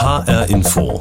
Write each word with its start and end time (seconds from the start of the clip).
HR 0.00 0.48
Info. 0.48 0.98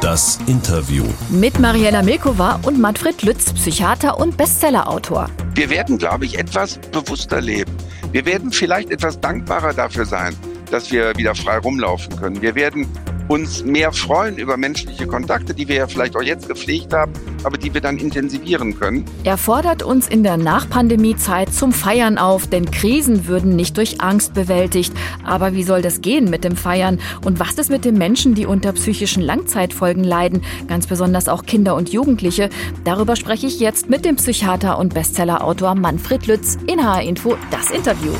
Das 0.00 0.40
Interview. 0.48 1.04
Mit 1.30 1.60
Mariella 1.60 2.02
Milkova 2.02 2.58
und 2.64 2.76
Manfred 2.76 3.22
Lütz, 3.22 3.52
Psychiater 3.52 4.18
und 4.18 4.36
Bestsellerautor. 4.36 5.30
Wir 5.54 5.70
werden, 5.70 5.98
glaube 5.98 6.24
ich, 6.24 6.36
etwas 6.36 6.78
bewusster 6.90 7.40
leben. 7.40 7.70
Wir 8.10 8.26
werden 8.26 8.50
vielleicht 8.50 8.90
etwas 8.90 9.20
dankbarer 9.20 9.72
dafür 9.72 10.04
sein, 10.04 10.34
dass 10.68 10.90
wir 10.90 11.16
wieder 11.16 11.36
frei 11.36 11.58
rumlaufen 11.58 12.16
können. 12.16 12.42
Wir 12.42 12.56
werden 12.56 12.88
uns 13.28 13.64
mehr 13.64 13.92
freuen 13.92 14.36
über 14.38 14.56
menschliche 14.56 15.06
Kontakte, 15.06 15.54
die 15.54 15.68
wir 15.68 15.76
ja 15.76 15.86
vielleicht 15.86 16.16
auch 16.16 16.22
jetzt 16.22 16.48
gepflegt 16.48 16.92
haben, 16.92 17.12
aber 17.44 17.58
die 17.58 17.72
wir 17.72 17.80
dann 17.80 17.98
intensivieren 17.98 18.78
können. 18.78 19.04
Er 19.24 19.36
fordert 19.36 19.82
uns 19.82 20.08
in 20.08 20.22
der 20.22 20.36
Nachpandemiezeit 20.36 21.52
zum 21.52 21.72
Feiern 21.72 22.18
auf, 22.18 22.46
denn 22.46 22.70
Krisen 22.70 23.26
würden 23.26 23.54
nicht 23.54 23.76
durch 23.76 24.00
Angst 24.00 24.34
bewältigt. 24.34 24.92
Aber 25.24 25.52
wie 25.52 25.62
soll 25.62 25.82
das 25.82 26.00
gehen 26.00 26.30
mit 26.30 26.44
dem 26.44 26.56
Feiern? 26.56 26.98
Und 27.24 27.38
was 27.38 27.54
ist 27.54 27.70
mit 27.70 27.84
den 27.84 27.98
Menschen, 27.98 28.34
die 28.34 28.46
unter 28.46 28.72
psychischen 28.72 29.22
Langzeitfolgen 29.22 30.04
leiden, 30.04 30.42
ganz 30.66 30.86
besonders 30.86 31.28
auch 31.28 31.44
Kinder 31.44 31.74
und 31.74 31.90
Jugendliche? 31.90 32.48
Darüber 32.84 33.16
spreche 33.16 33.46
ich 33.46 33.60
jetzt 33.60 33.90
mit 33.90 34.04
dem 34.04 34.16
Psychiater 34.16 34.78
und 34.78 34.94
Bestsellerautor 34.94 35.74
Manfred 35.74 36.26
Lütz 36.26 36.56
in 36.66 36.84
HR 36.84 37.02
Info 37.02 37.36
das 37.50 37.70
Interview. 37.70 38.12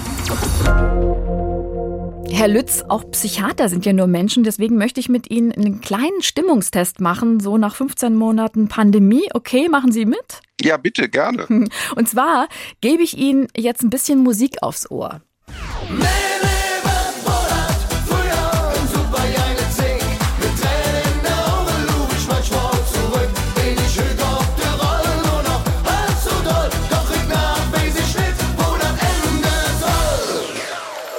Herr 2.31 2.49
Lütz, 2.49 2.85
auch 2.89 3.11
Psychiater 3.11 3.69
sind 3.69 3.85
ja 3.85 3.93
nur 3.93 4.07
Menschen, 4.07 4.45
deswegen 4.45 4.77
möchte 4.77 5.01
ich 5.01 5.09
mit 5.09 5.31
Ihnen 5.31 5.53
einen 5.53 5.81
kleinen 5.81 6.23
Stimmungstest 6.23 7.01
machen, 7.01 7.41
so 7.41 7.59
nach 7.59 7.75
15 7.75 8.15
Monaten 8.15 8.69
Pandemie. 8.69 9.29
Okay, 9.35 9.69
machen 9.69 9.93
Sie 9.93 10.05
mit? 10.05 10.41
Ja, 10.61 10.77
bitte, 10.77 11.09
gerne. 11.09 11.47
Und 11.97 12.09
zwar 12.09 12.49
gebe 12.81 13.03
ich 13.03 13.17
Ihnen 13.17 13.49
jetzt 13.57 13.83
ein 13.83 13.91
bisschen 13.91 14.23
Musik 14.23 14.63
aufs 14.63 14.91
Ohr. 14.91 15.21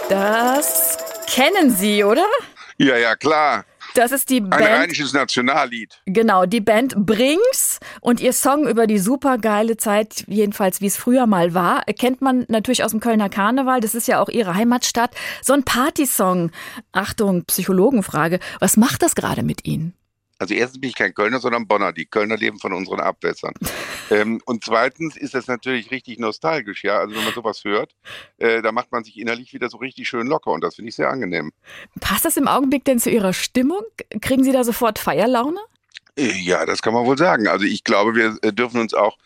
Das 0.09 0.78
kennen 1.39 1.71
Sie, 1.71 2.03
oder? 2.03 2.25
Ja, 2.77 2.97
ja, 2.97 3.15
klar. 3.15 3.65
Das 3.95 4.11
ist 4.11 4.29
die 4.29 4.37
Ein 4.37 4.49
Band. 4.49 4.63
rheinisches 4.63 5.13
Nationallied. 5.13 5.99
Genau, 6.05 6.45
die 6.45 6.61
Band 6.61 6.93
Brings 7.05 7.79
und 8.01 8.19
ihr 8.19 8.33
Song 8.33 8.67
über 8.67 8.85
die 8.87 8.99
supergeile 8.99 9.77
Zeit, 9.77 10.25
jedenfalls 10.27 10.79
wie 10.79 10.85
es 10.87 10.97
früher 10.97 11.25
mal 11.25 11.53
war, 11.53 11.83
kennt 11.97 12.21
man 12.21 12.45
natürlich 12.49 12.83
aus 12.83 12.91
dem 12.91 12.99
Kölner 12.99 13.29
Karneval. 13.29 13.79
Das 13.79 13.95
ist 13.95 14.07
ja 14.07 14.21
auch 14.21 14.29
ihre 14.29 14.53
Heimatstadt. 14.53 15.11
So 15.41 15.53
ein 15.53 15.63
Partysong. 15.63 16.51
Achtung, 16.91 17.45
Psychologenfrage. 17.45 18.39
Was 18.59 18.77
macht 18.77 19.01
das 19.01 19.15
gerade 19.15 19.41
mit 19.41 19.65
Ihnen? 19.65 19.93
Also 20.39 20.53
erstens 20.53 20.79
bin 20.79 20.89
ich 20.89 20.95
kein 20.95 21.13
Kölner, 21.13 21.39
sondern 21.39 21.67
Bonner. 21.67 21.91
Die 21.91 22.05
Kölner 22.05 22.37
leben 22.37 22.59
von 22.59 22.73
unseren 22.73 23.01
Abwässern. 23.01 23.53
ähm, 24.09 24.41
und 24.45 24.63
zweitens 24.63 25.17
ist 25.17 25.33
das 25.33 25.47
natürlich 25.47 25.91
richtig 25.91 26.17
nostalgisch, 26.17 26.83
ja. 26.83 26.99
Also 26.99 27.15
wenn 27.15 27.23
man 27.25 27.33
sowas 27.33 27.63
hört, 27.65 27.95
äh, 28.37 28.61
da 28.61 28.71
macht 28.71 28.91
man 28.91 29.03
sich 29.03 29.19
innerlich 29.19 29.53
wieder 29.53 29.69
so 29.69 29.77
richtig 29.77 30.07
schön 30.07 30.27
locker 30.27 30.51
und 30.51 30.63
das 30.63 30.75
finde 30.75 30.89
ich 30.89 30.95
sehr 30.95 31.09
angenehm. 31.09 31.51
Passt 31.99 32.25
das 32.25 32.37
im 32.37 32.47
Augenblick 32.47 32.85
denn 32.85 32.99
zu 32.99 33.09
Ihrer 33.09 33.33
Stimmung? 33.33 33.83
Kriegen 34.21 34.43
Sie 34.43 34.53
da 34.53 34.63
sofort 34.63 34.97
Feierlaune? 34.97 35.59
Äh, 36.15 36.31
ja, 36.39 36.65
das 36.65 36.81
kann 36.81 36.93
man 36.93 37.05
wohl 37.05 37.17
sagen. 37.17 37.47
Also 37.47 37.65
ich 37.65 37.83
glaube, 37.83 38.15
wir 38.15 38.37
äh, 38.41 38.53
dürfen 38.53 38.79
uns 38.79 38.93
auch 38.93 39.17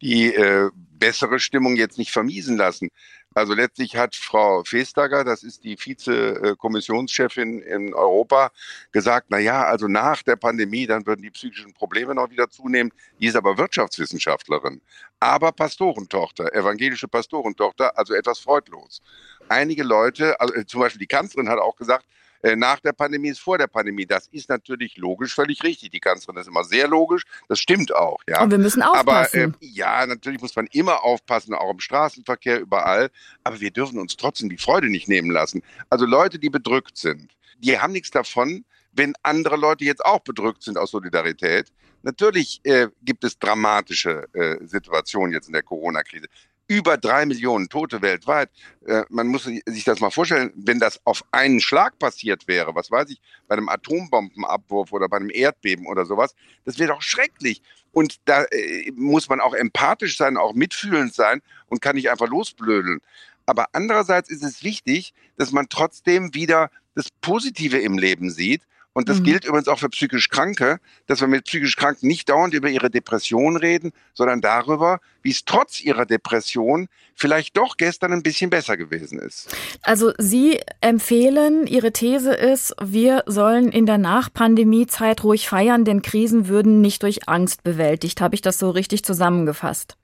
die 0.00 0.32
äh, 0.34 0.70
bessere 0.74 1.40
Stimmung 1.40 1.76
jetzt 1.76 1.98
nicht 1.98 2.12
vermiesen 2.12 2.56
lassen. 2.56 2.90
Also 3.32 3.54
letztlich 3.54 3.94
hat 3.96 4.16
Frau 4.16 4.64
Vestager, 4.64 5.22
das 5.22 5.44
ist 5.44 5.62
die 5.62 5.76
Vize-Kommissionschefin 5.76 7.62
in 7.62 7.94
Europa, 7.94 8.50
gesagt, 8.90 9.28
na 9.30 9.38
ja, 9.38 9.64
also 9.64 9.86
nach 9.86 10.24
der 10.24 10.34
Pandemie, 10.34 10.86
dann 10.88 11.06
würden 11.06 11.22
die 11.22 11.30
psychischen 11.30 11.72
Probleme 11.72 12.12
noch 12.12 12.28
wieder 12.30 12.50
zunehmen. 12.50 12.92
Die 13.20 13.26
ist 13.26 13.36
aber 13.36 13.56
Wirtschaftswissenschaftlerin, 13.56 14.80
aber 15.20 15.52
Pastorentochter, 15.52 16.52
evangelische 16.52 17.06
Pastorentochter, 17.06 17.96
also 17.96 18.14
etwas 18.14 18.40
freudlos. 18.40 19.00
Einige 19.48 19.84
Leute, 19.84 20.40
also 20.40 20.64
zum 20.64 20.80
Beispiel 20.80 20.98
die 20.98 21.06
Kanzlerin 21.06 21.48
hat 21.48 21.60
auch 21.60 21.76
gesagt, 21.76 22.06
nach 22.56 22.80
der 22.80 22.92
Pandemie 22.92 23.28
ist 23.28 23.40
vor 23.40 23.58
der 23.58 23.66
Pandemie. 23.66 24.06
Das 24.06 24.26
ist 24.28 24.48
natürlich 24.48 24.96
logisch, 24.96 25.34
völlig 25.34 25.62
richtig. 25.62 25.90
Die 25.90 26.00
Kanzlerin 26.00 26.40
ist 26.40 26.48
immer 26.48 26.64
sehr 26.64 26.88
logisch. 26.88 27.24
Das 27.48 27.58
stimmt 27.58 27.94
auch. 27.94 28.18
Ja. 28.28 28.42
Und 28.42 28.50
wir 28.50 28.58
müssen 28.58 28.82
aufpassen. 28.82 29.42
Aber 29.42 29.54
äh, 29.62 29.66
ja, 29.66 30.06
natürlich 30.06 30.40
muss 30.40 30.56
man 30.56 30.66
immer 30.72 31.04
aufpassen, 31.04 31.54
auch 31.54 31.70
im 31.70 31.80
Straßenverkehr, 31.80 32.60
überall. 32.60 33.10
Aber 33.44 33.60
wir 33.60 33.70
dürfen 33.70 33.98
uns 33.98 34.16
trotzdem 34.16 34.48
die 34.48 34.58
Freude 34.58 34.88
nicht 34.88 35.08
nehmen 35.08 35.30
lassen. 35.30 35.62
Also 35.90 36.06
Leute, 36.06 36.38
die 36.38 36.50
bedrückt 36.50 36.96
sind, 36.96 37.32
die 37.58 37.78
haben 37.78 37.92
nichts 37.92 38.10
davon, 38.10 38.64
wenn 38.92 39.14
andere 39.22 39.56
Leute 39.56 39.84
jetzt 39.84 40.04
auch 40.04 40.20
bedrückt 40.20 40.62
sind 40.62 40.78
aus 40.78 40.90
Solidarität. 40.90 41.72
Natürlich 42.02 42.60
äh, 42.64 42.88
gibt 43.02 43.24
es 43.24 43.38
dramatische 43.38 44.26
äh, 44.32 44.56
Situationen 44.66 45.32
jetzt 45.32 45.48
in 45.48 45.52
der 45.52 45.62
Corona-Krise 45.62 46.26
über 46.70 46.96
drei 46.96 47.26
Millionen 47.26 47.68
Tote 47.68 48.00
weltweit. 48.00 48.48
Äh, 48.86 49.02
man 49.08 49.26
muss 49.26 49.42
sich 49.42 49.84
das 49.84 49.98
mal 49.98 50.10
vorstellen, 50.10 50.52
wenn 50.54 50.78
das 50.78 51.00
auf 51.04 51.24
einen 51.32 51.60
Schlag 51.60 51.98
passiert 51.98 52.46
wäre, 52.46 52.76
was 52.76 52.92
weiß 52.92 53.10
ich, 53.10 53.20
bei 53.48 53.56
einem 53.56 53.68
Atombombenabwurf 53.68 54.92
oder 54.92 55.08
bei 55.08 55.16
einem 55.16 55.30
Erdbeben 55.30 55.88
oder 55.88 56.06
sowas, 56.06 56.36
das 56.64 56.78
wäre 56.78 56.92
doch 56.92 57.02
schrecklich. 57.02 57.60
Und 57.90 58.20
da 58.26 58.44
äh, 58.44 58.92
muss 58.94 59.28
man 59.28 59.40
auch 59.40 59.52
empathisch 59.52 60.16
sein, 60.16 60.36
auch 60.36 60.54
mitfühlend 60.54 61.12
sein 61.12 61.42
und 61.66 61.82
kann 61.82 61.96
nicht 61.96 62.08
einfach 62.08 62.28
losblödeln. 62.28 63.00
Aber 63.46 63.66
andererseits 63.72 64.30
ist 64.30 64.44
es 64.44 64.62
wichtig, 64.62 65.12
dass 65.36 65.50
man 65.50 65.68
trotzdem 65.68 66.34
wieder 66.34 66.70
das 66.94 67.08
Positive 67.20 67.78
im 67.78 67.98
Leben 67.98 68.30
sieht 68.30 68.62
und 68.92 69.08
das 69.08 69.20
mhm. 69.20 69.24
gilt 69.24 69.44
übrigens 69.44 69.68
auch 69.68 69.78
für 69.78 69.88
psychisch 69.88 70.28
Kranke, 70.28 70.80
dass 71.06 71.20
wir 71.20 71.28
mit 71.28 71.44
psychisch 71.44 71.76
Kranken 71.76 72.08
nicht 72.08 72.28
dauernd 72.28 72.54
über 72.54 72.68
ihre 72.68 72.90
Depression 72.90 73.56
reden, 73.56 73.92
sondern 74.14 74.40
darüber, 74.40 75.00
wie 75.22 75.30
es 75.30 75.44
trotz 75.44 75.80
ihrer 75.80 76.06
Depression 76.06 76.88
vielleicht 77.14 77.56
doch 77.56 77.76
gestern 77.76 78.12
ein 78.12 78.22
bisschen 78.22 78.50
besser 78.50 78.76
gewesen 78.76 79.20
ist. 79.20 79.54
Also 79.82 80.12
Sie 80.18 80.60
empfehlen, 80.80 81.66
Ihre 81.66 81.92
These 81.92 82.32
ist, 82.32 82.74
wir 82.82 83.22
sollen 83.26 83.70
in 83.70 83.86
der 83.86 83.98
Nachpandemiezeit 83.98 85.22
ruhig 85.22 85.48
feiern, 85.48 85.84
denn 85.84 86.02
Krisen 86.02 86.48
würden 86.48 86.80
nicht 86.80 87.02
durch 87.04 87.28
Angst 87.28 87.62
bewältigt. 87.62 88.20
Habe 88.20 88.34
ich 88.34 88.42
das 88.42 88.58
so 88.58 88.70
richtig 88.70 89.04
zusammengefasst? 89.04 89.96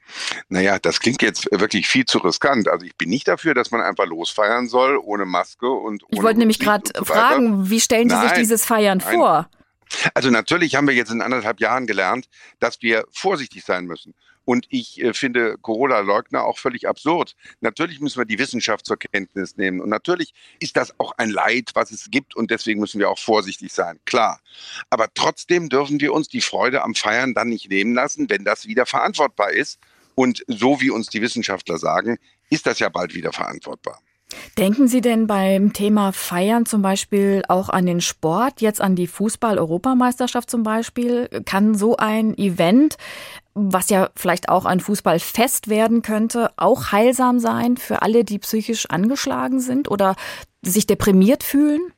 Naja, 0.49 0.79
das 0.79 1.01
klingt 1.01 1.23
jetzt 1.23 1.49
wirklich 1.51 1.89
viel 1.89 2.05
zu 2.05 2.19
riskant. 2.19 2.69
Also 2.69 2.87
ich 2.87 2.97
bin 2.97 3.09
nicht 3.09 3.29
dafür, 3.29 3.55
dass 3.55 3.71
man 3.71 3.81
einfach 3.81 4.07
losfeiern 4.07 4.69
soll, 4.69 4.99
ohne 4.99 5.25
Maske 5.25 5.69
und 5.69 6.03
ohne 6.05 6.11
Ich 6.11 6.23
wollte 6.23 6.39
nämlich 6.39 6.59
gerade 6.59 6.91
so 6.97 7.05
fragen, 7.05 7.71
wie 7.71 7.81
stellen 7.81 8.09
Sie 8.09 8.15
nein, 8.15 8.29
sich 8.29 8.39
dieses 8.39 8.65
Feiern 8.65 8.99
nein. 8.99 9.15
vor? 9.15 9.49
Also 10.15 10.31
natürlich 10.31 10.75
haben 10.75 10.89
wir 10.89 10.95
jetzt 10.95 11.11
in 11.11 11.23
anderthalb 11.23 11.61
Jahren 11.61 11.87
gelernt, 11.87 12.29
dass 12.59 12.83
wir 12.83 13.05
vorsichtig 13.13 13.65
sein 13.65 13.87
müssen. 13.87 14.15
Und 14.47 14.67
ich 14.71 15.03
äh, 15.03 15.13
finde 15.13 15.59
Corona-Leugner 15.61 16.45
auch 16.45 16.59
völlig 16.59 16.89
absurd. 16.89 17.35
Natürlich 17.61 18.01
müssen 18.01 18.19
wir 18.19 18.25
die 18.25 18.39
Wissenschaft 18.39 18.87
zur 18.87 18.97
Kenntnis 18.97 19.57
nehmen. 19.57 19.81
Und 19.81 19.89
natürlich 19.89 20.33
ist 20.61 20.77
das 20.77 20.99
auch 21.01 21.13
ein 21.19 21.31
Leid, 21.31 21.71
was 21.75 21.91
es 21.91 22.11
gibt. 22.11 22.37
Und 22.37 22.53
deswegen 22.53 22.81
müssen 22.81 23.01
wir 23.01 23.11
auch 23.11 23.19
vorsichtig 23.19 23.73
sein. 23.73 23.99
Klar. 24.05 24.41
Aber 24.89 25.09
trotzdem 25.13 25.69
dürfen 25.69 26.01
wir 26.01 26.13
uns 26.13 26.29
die 26.29 26.41
Freude 26.41 26.83
am 26.83 26.95
Feiern 26.95 27.35
dann 27.35 27.49
nicht 27.49 27.69
nehmen 27.69 27.95
lassen, 27.95 28.31
wenn 28.31 28.45
das 28.45 28.67
wieder 28.67 28.87
verantwortbar 28.87 29.51
ist. 29.51 29.81
Und 30.17 30.43
so 30.49 30.81
wie 30.81 30.91
uns 30.91 31.09
die 31.09 31.23
Wissenschaftler 31.23 31.79
sagen, 31.79 32.19
ist 32.51 32.67
das 32.67 32.81
ja 32.81 32.89
bald 32.89 33.15
wieder 33.15 33.33
verantwortbar. 33.33 34.01
Denken 34.59 34.89
Sie 34.89 35.01
denn 35.01 35.29
beim 35.29 35.73
Thema 35.73 36.13
Feiern 36.13 36.67
zum 36.67 36.83
Beispiel 36.83 37.43
auch 37.49 37.69
an 37.69 37.87
den 37.87 38.01
Sport, 38.01 38.61
jetzt 38.61 38.81
an 38.81 38.97
die 38.97 39.07
Fußball-Europameisterschaft 39.07 40.51
zum 40.51 40.65
Beispiel? 40.65 41.29
Kann 41.45 41.77
so 41.77 41.97
ein 41.97 42.37
Event, 42.37 42.97
was 43.55 43.89
ja 43.89 44.11
vielleicht 44.17 44.49
auch 44.49 44.65
ein 44.65 44.81
Fußballfest 44.81 45.69
werden 45.69 46.03
könnte, 46.03 46.51
auch 46.57 46.91
heilsam 46.91 47.39
sein 47.39 47.77
für 47.77 48.03
alle, 48.03 48.25
die 48.25 48.41
psychisch 48.41 48.87
angeschlagen 48.87 49.61
sind 49.61 49.89
oder 49.89 50.17
sich 50.63 50.87
deprimiert 50.87 51.45
fühlen? 51.45 51.93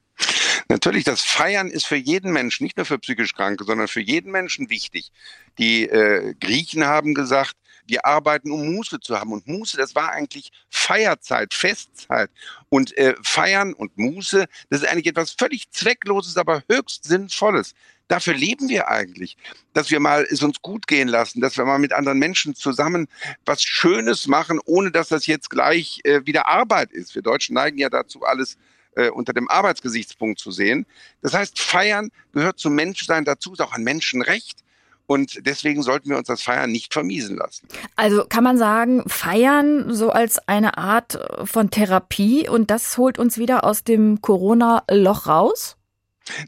Natürlich, 0.69 1.05
das 1.05 1.23
Feiern 1.23 1.69
ist 1.69 1.87
für 1.87 1.97
jeden 1.97 2.32
Menschen, 2.32 2.64
nicht 2.64 2.76
nur 2.76 2.85
für 2.85 2.99
psychisch 2.99 3.35
Kranke, 3.35 3.64
sondern 3.64 3.88
für 3.88 4.00
jeden 4.00 4.32
Menschen 4.32 4.69
wichtig. 4.69 5.12
Die 5.59 5.88
äh, 5.88 6.35
Griechen 6.41 6.85
haben 6.85 7.14
gesagt, 7.14 7.55
wir 7.88 8.05
arbeiten, 8.06 8.50
um 8.50 8.75
Muße 8.75 9.00
zu 9.00 9.19
haben. 9.19 9.32
Und 9.32 9.46
Muße, 9.46 9.76
das 9.76 9.94
war 9.94 10.12
eigentlich 10.12 10.50
Feierzeit, 10.70 11.55
Festzeit. 11.55 12.31
Und 12.69 12.96
äh, 12.96 13.14
Feiern 13.23 13.73
und 13.73 13.96
Muße, 13.96 14.46
das 14.70 14.82
ist 14.82 14.88
eigentlich 14.88 15.06
etwas 15.06 15.32
völlig 15.32 15.70
Zweckloses, 15.70 16.37
aber 16.37 16.62
höchst 16.69 17.05
Sinnvolles. 17.05 17.75
Dafür 18.08 18.35
leben 18.35 18.70
wir 18.70 18.88
eigentlich, 18.88 19.37
dass 19.75 19.90
wir 19.90 20.00
mal 20.00 20.26
es 20.31 20.43
uns 20.43 20.62
gut 20.62 20.87
gehen 20.87 21.08
lassen, 21.08 21.43
dass 21.43 21.58
wir 21.58 21.67
mal 21.67 21.79
mit 21.79 21.93
anderen 21.93 22.19
Menschen 22.19 22.55
zusammen 22.55 23.06
was 23.44 23.62
Schönes 23.62 24.26
machen, 24.26 24.61
ohne 24.64 24.90
dass 24.90 25.08
das 25.08 25.26
jetzt 25.26 25.50
gleich 25.50 26.00
äh, 26.05 26.25
wieder 26.25 26.46
Arbeit 26.46 26.90
ist. 26.90 27.14
Wir 27.14 27.23
Deutschen 27.23 27.55
neigen 27.55 27.76
ja 27.76 27.90
dazu, 27.90 28.23
alles 28.23 28.56
äh, 28.96 29.11
unter 29.11 29.35
dem 29.35 29.49
Arbeitsgesichtspunkt 29.49 30.40
zu 30.40 30.50
sehen. 30.50 30.87
Das 31.20 31.35
heißt, 31.35 31.61
feiern 31.61 32.11
gehört 32.32 32.58
zum 32.58 32.75
Menschsein 32.75 33.26
dazu, 33.26 33.52
ist 33.52 33.61
auch 33.61 33.73
ein 33.73 33.85
Menschenrecht. 33.85 34.64
Und 35.08 35.46
deswegen 35.46 35.82
sollten 35.82 36.10
wir 36.10 36.19
uns 36.19 36.28
das 36.28 36.43
Feiern 36.43 36.70
nicht 36.70 36.93
vermiesen 36.93 37.38
lassen. 37.38 37.66
Also 37.96 38.26
kann 38.28 38.44
man 38.44 38.58
sagen, 38.58 39.08
Feiern 39.08 39.94
so 39.94 40.10
als 40.10 40.38
eine 40.46 40.76
Art 40.76 41.19
von 41.44 41.70
Therapie 41.70 42.46
und 42.46 42.70
das 42.70 42.99
holt 42.99 43.19
uns 43.19 43.38
wieder 43.38 43.64
aus 43.64 43.84
dem 43.84 44.20
Corona-Loch 44.20 45.26
raus? 45.26 45.78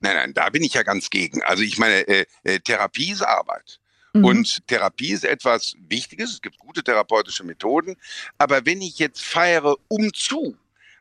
Nein, 0.02 0.14
nein, 0.14 0.34
da 0.34 0.50
bin 0.50 0.62
ich 0.62 0.74
ja 0.74 0.82
ganz 0.82 1.08
gegen. 1.08 1.42
Also 1.42 1.62
ich 1.62 1.78
meine, 1.78 2.06
äh, 2.06 2.26
äh, 2.44 2.60
Therapie 2.60 3.12
ist 3.12 3.22
Arbeit. 3.22 3.80
Mhm. 4.12 4.24
Und 4.26 4.66
Therapie 4.66 5.12
ist 5.12 5.24
etwas 5.24 5.74
Wichtiges. 5.88 6.34
Es 6.34 6.42
gibt 6.42 6.58
gute 6.58 6.84
therapeutische 6.84 7.44
Methoden. 7.44 7.96
Aber 8.36 8.66
wenn 8.66 8.82
ich 8.82 8.98
jetzt 8.98 9.22
feiere 9.22 9.76
um 9.88 10.12
zu, 10.12 10.54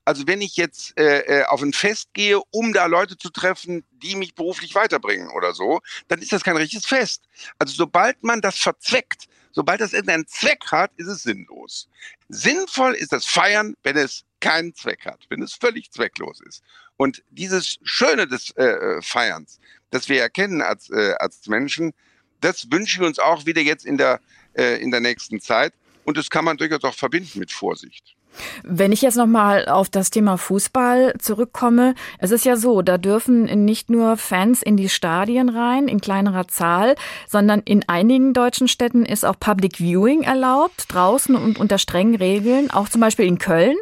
also 0.09 0.25
wenn 0.25 0.41
ich 0.41 0.56
jetzt 0.56 1.00
äh, 1.00 1.19
äh, 1.19 1.44
auf 1.45 1.61
ein 1.61 1.71
Fest 1.71 2.09
gehe, 2.13 2.41
um 2.50 2.73
da 2.73 2.88
Leute 2.88 3.15
zu 3.15 3.29
treffen, 3.29 3.85
die 3.91 4.15
mich 4.15 4.33
beruflich 4.33 4.73
weiterbringen 4.73 5.29
oder 5.29 5.53
so, 5.53 5.81
dann 6.07 6.19
ist 6.19 6.31
das 6.31 6.44
kein 6.44 6.57
richtiges 6.57 6.88
Fest. 6.88 7.29
Also 7.59 7.75
sobald 7.75 8.23
man 8.23 8.41
das 8.41 8.57
verzweckt, 8.57 9.27
sobald 9.51 9.81
das 9.81 9.94
irgendeinen 9.94 10.25
Zweck 10.25 10.63
hat, 10.71 10.89
ist 10.97 11.06
es 11.06 11.21
sinnlos. 11.21 11.89
Sinnvoll 12.27 12.95
ist 12.95 13.13
das 13.13 13.27
Feiern, 13.27 13.75
wenn 13.83 13.97
es 13.97 14.25
keinen 14.39 14.73
Zweck 14.73 15.06
hat, 15.06 15.27
wenn 15.29 15.44
es 15.44 15.53
völlig 15.53 15.91
zwecklos 15.91 16.41
ist. 16.41 16.63
Und 16.97 17.23
dieses 17.29 17.77
Schöne 17.83 18.25
des 18.25 18.50
äh, 18.57 18.63
äh 18.63 19.01
Feierns, 19.03 19.59
das 19.91 20.09
wir 20.09 20.19
erkennen 20.19 20.63
als, 20.63 20.89
äh, 20.89 21.13
als 21.19 21.45
Menschen, 21.45 21.94
das 22.41 22.71
wünschen 22.71 23.01
wir 23.01 23.07
uns 23.07 23.19
auch 23.19 23.45
wieder 23.45 23.62
jetzt 23.62 23.85
in 23.85 24.00
der, 24.00 24.21
äh, 24.55 24.81
in 24.81 24.89
der 24.89 25.01
nächsten 25.01 25.39
Zeit. 25.39 25.75
Und 26.03 26.17
das 26.17 26.31
kann 26.31 26.45
man 26.45 26.57
durchaus 26.57 26.83
auch 26.83 26.95
verbinden 26.95 27.38
mit 27.38 27.51
Vorsicht. 27.51 28.15
Wenn 28.63 28.91
ich 28.91 29.01
jetzt 29.01 29.17
nochmal 29.17 29.67
auf 29.67 29.89
das 29.89 30.09
Thema 30.09 30.37
Fußball 30.37 31.15
zurückkomme, 31.19 31.95
es 32.19 32.31
ist 32.31 32.45
ja 32.45 32.55
so, 32.55 32.81
da 32.81 32.97
dürfen 32.97 33.65
nicht 33.65 33.89
nur 33.89 34.17
Fans 34.17 34.61
in 34.61 34.77
die 34.77 34.89
Stadien 34.89 35.49
rein, 35.49 35.87
in 35.87 36.01
kleinerer 36.01 36.47
Zahl, 36.47 36.95
sondern 37.27 37.61
in 37.61 37.87
einigen 37.87 38.33
deutschen 38.33 38.67
Städten 38.67 39.05
ist 39.05 39.25
auch 39.25 39.39
Public 39.39 39.77
Viewing 39.77 40.23
erlaubt, 40.23 40.85
draußen 40.89 41.35
und 41.35 41.59
unter 41.59 41.77
strengen 41.77 42.15
Regeln, 42.15 42.71
auch 42.71 42.89
zum 42.89 43.01
Beispiel 43.01 43.25
in 43.25 43.39
Köln. 43.39 43.75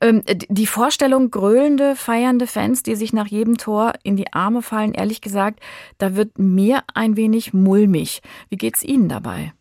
Ähm, 0.00 0.22
die 0.26 0.66
Vorstellung, 0.66 1.30
gröhlende, 1.30 1.96
feiernde 1.96 2.46
Fans, 2.46 2.82
die 2.82 2.96
sich 2.96 3.12
nach 3.12 3.26
jedem 3.26 3.58
Tor 3.58 3.92
in 4.02 4.16
die 4.16 4.32
Arme 4.32 4.62
fallen, 4.62 4.94
ehrlich 4.94 5.20
gesagt, 5.20 5.60
da 5.98 6.16
wird 6.16 6.38
mir 6.38 6.82
ein 6.94 7.16
wenig 7.16 7.52
mulmig. 7.52 8.22
Wie 8.48 8.56
geht's 8.56 8.82
Ihnen 8.82 9.08
dabei? 9.08 9.52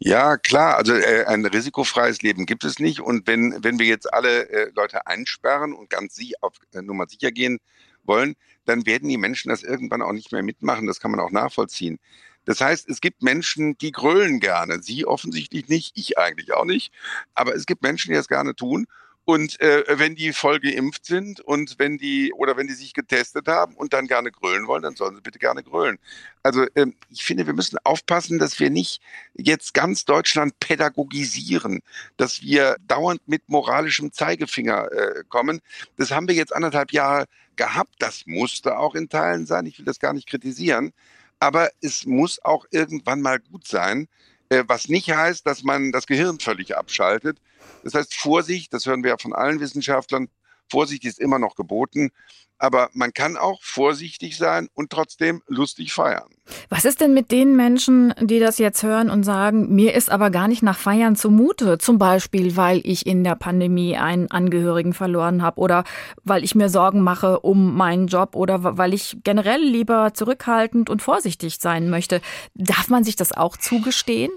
Ja, 0.00 0.36
klar. 0.36 0.76
Also 0.76 0.94
äh, 0.94 1.24
ein 1.26 1.44
risikofreies 1.44 2.22
Leben 2.22 2.46
gibt 2.46 2.64
es 2.64 2.78
nicht. 2.78 3.00
Und 3.00 3.26
wenn, 3.26 3.62
wenn 3.64 3.78
wir 3.78 3.86
jetzt 3.86 4.12
alle 4.12 4.48
äh, 4.48 4.70
Leute 4.74 5.06
einsperren 5.06 5.72
und 5.72 5.90
ganz 5.90 6.14
sie 6.14 6.34
auf 6.40 6.54
äh, 6.72 6.82
Nummer 6.82 7.06
sicher 7.08 7.32
gehen 7.32 7.58
wollen, 8.04 8.36
dann 8.64 8.86
werden 8.86 9.08
die 9.08 9.16
Menschen 9.16 9.48
das 9.50 9.62
irgendwann 9.64 10.02
auch 10.02 10.12
nicht 10.12 10.30
mehr 10.32 10.42
mitmachen. 10.42 10.86
Das 10.86 11.00
kann 11.00 11.10
man 11.10 11.20
auch 11.20 11.30
nachvollziehen. 11.32 11.98
Das 12.44 12.60
heißt, 12.60 12.88
es 12.88 13.00
gibt 13.00 13.22
Menschen, 13.22 13.76
die 13.78 13.90
grölen 13.92 14.40
gerne. 14.40 14.82
Sie 14.82 15.04
offensichtlich 15.04 15.68
nicht, 15.68 15.92
ich 15.96 16.16
eigentlich 16.16 16.52
auch 16.54 16.64
nicht. 16.64 16.92
Aber 17.34 17.54
es 17.54 17.66
gibt 17.66 17.82
Menschen, 17.82 18.10
die 18.10 18.16
das 18.16 18.28
gerne 18.28 18.54
tun. 18.54 18.86
Und 19.28 19.60
äh, 19.60 19.84
wenn 19.88 20.14
die 20.14 20.32
voll 20.32 20.58
geimpft 20.58 21.04
sind 21.04 21.42
und 21.42 21.78
wenn 21.78 21.98
die 21.98 22.32
oder 22.32 22.56
wenn 22.56 22.66
die 22.66 22.72
sich 22.72 22.94
getestet 22.94 23.46
haben 23.46 23.74
und 23.74 23.92
dann 23.92 24.06
gerne 24.06 24.30
grölen 24.30 24.66
wollen, 24.66 24.80
dann 24.80 24.96
sollen 24.96 25.16
sie 25.16 25.20
bitte 25.20 25.38
gerne 25.38 25.62
grölen. 25.62 25.98
Also 26.42 26.64
ähm, 26.74 26.94
ich 27.10 27.24
finde, 27.24 27.46
wir 27.46 27.52
müssen 27.52 27.76
aufpassen, 27.84 28.38
dass 28.38 28.58
wir 28.58 28.70
nicht 28.70 29.02
jetzt 29.34 29.74
ganz 29.74 30.06
Deutschland 30.06 30.58
pädagogisieren, 30.60 31.82
dass 32.16 32.40
wir 32.40 32.78
dauernd 32.86 33.20
mit 33.28 33.50
moralischem 33.50 34.12
Zeigefinger 34.14 34.90
äh, 34.92 35.24
kommen. 35.28 35.60
Das 35.98 36.10
haben 36.10 36.26
wir 36.26 36.34
jetzt 36.34 36.56
anderthalb 36.56 36.90
Jahre 36.92 37.26
gehabt. 37.56 37.96
Das 37.98 38.24
musste 38.24 38.78
auch 38.78 38.94
in 38.94 39.10
Teilen 39.10 39.44
sein. 39.44 39.66
Ich 39.66 39.78
will 39.78 39.84
das 39.84 39.98
gar 39.98 40.14
nicht 40.14 40.26
kritisieren. 40.26 40.94
Aber 41.38 41.68
es 41.82 42.06
muss 42.06 42.42
auch 42.42 42.64
irgendwann 42.70 43.20
mal 43.20 43.40
gut 43.40 43.66
sein. 43.66 44.08
Äh, 44.50 44.64
was 44.66 44.88
nicht 44.88 45.10
heißt, 45.10 45.46
dass 45.46 45.62
man 45.62 45.92
das 45.92 46.06
Gehirn 46.06 46.40
völlig 46.40 46.76
abschaltet. 46.76 47.38
Das 47.84 47.94
heißt, 47.94 48.14
Vorsicht, 48.14 48.72
das 48.72 48.86
hören 48.86 49.02
wir 49.02 49.10
ja 49.10 49.18
von 49.18 49.34
allen 49.34 49.60
Wissenschaftlern, 49.60 50.28
Vorsicht 50.70 51.04
ist 51.04 51.18
immer 51.18 51.38
noch 51.38 51.54
geboten, 51.54 52.10
aber 52.58 52.90
man 52.92 53.12
kann 53.12 53.36
auch 53.36 53.62
vorsichtig 53.62 54.36
sein 54.36 54.68
und 54.74 54.90
trotzdem 54.90 55.42
lustig 55.46 55.92
feiern. 55.92 56.28
Was 56.68 56.84
ist 56.84 57.00
denn 57.00 57.14
mit 57.14 57.30
den 57.30 57.54
Menschen, 57.56 58.14
die 58.20 58.40
das 58.40 58.58
jetzt 58.58 58.82
hören 58.82 59.10
und 59.10 59.22
sagen, 59.22 59.74
mir 59.74 59.94
ist 59.94 60.10
aber 60.10 60.30
gar 60.30 60.48
nicht 60.48 60.62
nach 60.62 60.78
Feiern 60.78 61.14
zumute, 61.14 61.78
zum 61.78 61.98
Beispiel, 61.98 62.56
weil 62.56 62.80
ich 62.84 63.06
in 63.06 63.22
der 63.22 63.36
Pandemie 63.36 63.96
einen 63.96 64.30
Angehörigen 64.30 64.92
verloren 64.92 65.42
habe 65.42 65.60
oder 65.60 65.84
weil 66.24 66.42
ich 66.42 66.54
mir 66.54 66.68
Sorgen 66.68 67.02
mache 67.02 67.40
um 67.40 67.76
meinen 67.76 68.08
Job 68.08 68.34
oder 68.34 68.76
weil 68.76 68.92
ich 68.92 69.18
generell 69.22 69.62
lieber 69.62 70.12
zurückhaltend 70.14 70.90
und 70.90 71.02
vorsichtig 71.02 71.58
sein 71.60 71.90
möchte. 71.90 72.20
Darf 72.54 72.88
man 72.88 73.04
sich 73.04 73.14
das 73.14 73.32
auch 73.32 73.56
zugestehen? 73.56 74.30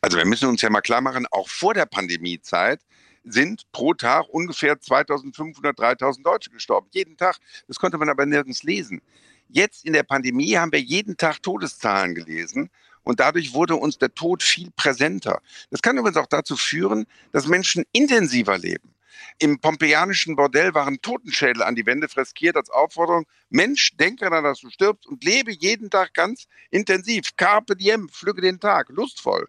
Also 0.00 0.18
wir 0.18 0.26
müssen 0.26 0.48
uns 0.48 0.62
ja 0.62 0.70
mal 0.70 0.80
klar 0.82 1.00
machen, 1.00 1.26
auch 1.30 1.48
vor 1.48 1.74
der 1.74 1.86
Pandemiezeit 1.86 2.80
sind 3.26 3.70
pro 3.72 3.92
Tag 3.94 4.28
ungefähr 4.28 4.80
2500, 4.80 5.78
3000 5.78 6.26
Deutsche 6.26 6.50
gestorben. 6.50 6.88
Jeden 6.92 7.16
Tag. 7.16 7.36
Das 7.68 7.78
konnte 7.78 7.98
man 7.98 8.08
aber 8.08 8.24
nirgends 8.24 8.62
lesen. 8.62 9.02
Jetzt 9.48 9.84
in 9.84 9.92
der 9.92 10.02
Pandemie 10.02 10.56
haben 10.56 10.72
wir 10.72 10.80
jeden 10.80 11.16
Tag 11.16 11.42
Todeszahlen 11.42 12.14
gelesen. 12.14 12.70
Und 13.02 13.20
dadurch 13.20 13.54
wurde 13.54 13.76
uns 13.76 13.98
der 13.98 14.12
Tod 14.14 14.42
viel 14.42 14.70
präsenter. 14.74 15.40
Das 15.70 15.80
kann 15.80 15.96
übrigens 15.96 16.16
auch 16.16 16.26
dazu 16.26 16.56
führen, 16.56 17.06
dass 17.30 17.46
Menschen 17.46 17.84
intensiver 17.92 18.58
leben. 18.58 18.95
Im 19.38 19.60
pompeianischen 19.60 20.36
Bordell 20.36 20.74
waren 20.74 21.00
Totenschädel 21.00 21.62
an 21.62 21.74
die 21.74 21.86
Wände 21.86 22.08
freskiert 22.08 22.56
als 22.56 22.70
Aufforderung, 22.70 23.26
Mensch, 23.48 23.96
denke 23.96 24.24
daran, 24.24 24.44
dass 24.44 24.60
du 24.60 24.70
stirbst 24.70 25.06
und 25.06 25.24
lebe 25.24 25.52
jeden 25.52 25.90
Tag 25.90 26.14
ganz 26.14 26.46
intensiv. 26.70 27.36
Carpe 27.36 27.76
diem, 27.76 28.08
pflücke 28.08 28.40
den 28.40 28.60
Tag, 28.60 28.88
lustvoll. 28.88 29.48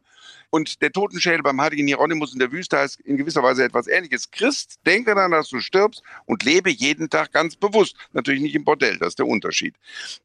Und 0.50 0.82
der 0.82 0.92
Totenschädel 0.92 1.42
beim 1.42 1.60
heiligen 1.60 1.88
Hieronymus 1.88 2.34
in 2.34 2.40
der 2.40 2.52
Wüste 2.52 2.78
heißt 2.78 3.00
in 3.02 3.18
gewisser 3.18 3.44
Weise 3.44 3.64
etwas 3.64 3.88
ähnliches. 3.88 4.32
Christ, 4.32 4.80
denke 4.86 5.14
daran, 5.14 5.32
dass 5.32 5.50
du 5.50 5.60
stirbst 5.60 6.04
und 6.26 6.44
lebe 6.44 6.70
jeden 6.70 7.10
Tag 7.10 7.32
ganz 7.32 7.56
bewusst. 7.56 7.96
Natürlich 8.14 8.42
nicht 8.42 8.56
im 8.56 8.64
Bordell, 8.64 8.98
das 8.98 9.10
ist 9.10 9.20
der 9.20 9.28
Unterschied. 9.28 9.76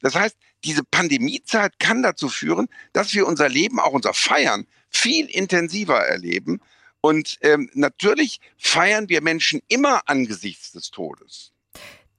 Das 0.00 0.14
heißt, 0.14 0.36
diese 0.64 0.84
Pandemiezeit 0.84 1.78
kann 1.78 2.02
dazu 2.02 2.28
führen, 2.28 2.68
dass 2.92 3.14
wir 3.14 3.26
unser 3.26 3.48
Leben, 3.48 3.80
auch 3.80 3.92
unser 3.92 4.14
Feiern, 4.14 4.66
viel 4.90 5.26
intensiver 5.26 5.98
erleben 5.98 6.60
und 7.02 7.38
ähm, 7.42 7.68
natürlich 7.74 8.40
feiern 8.56 9.08
wir 9.08 9.20
Menschen 9.20 9.60
immer 9.68 10.08
angesichts 10.08 10.72
des 10.72 10.90
Todes. 10.90 11.51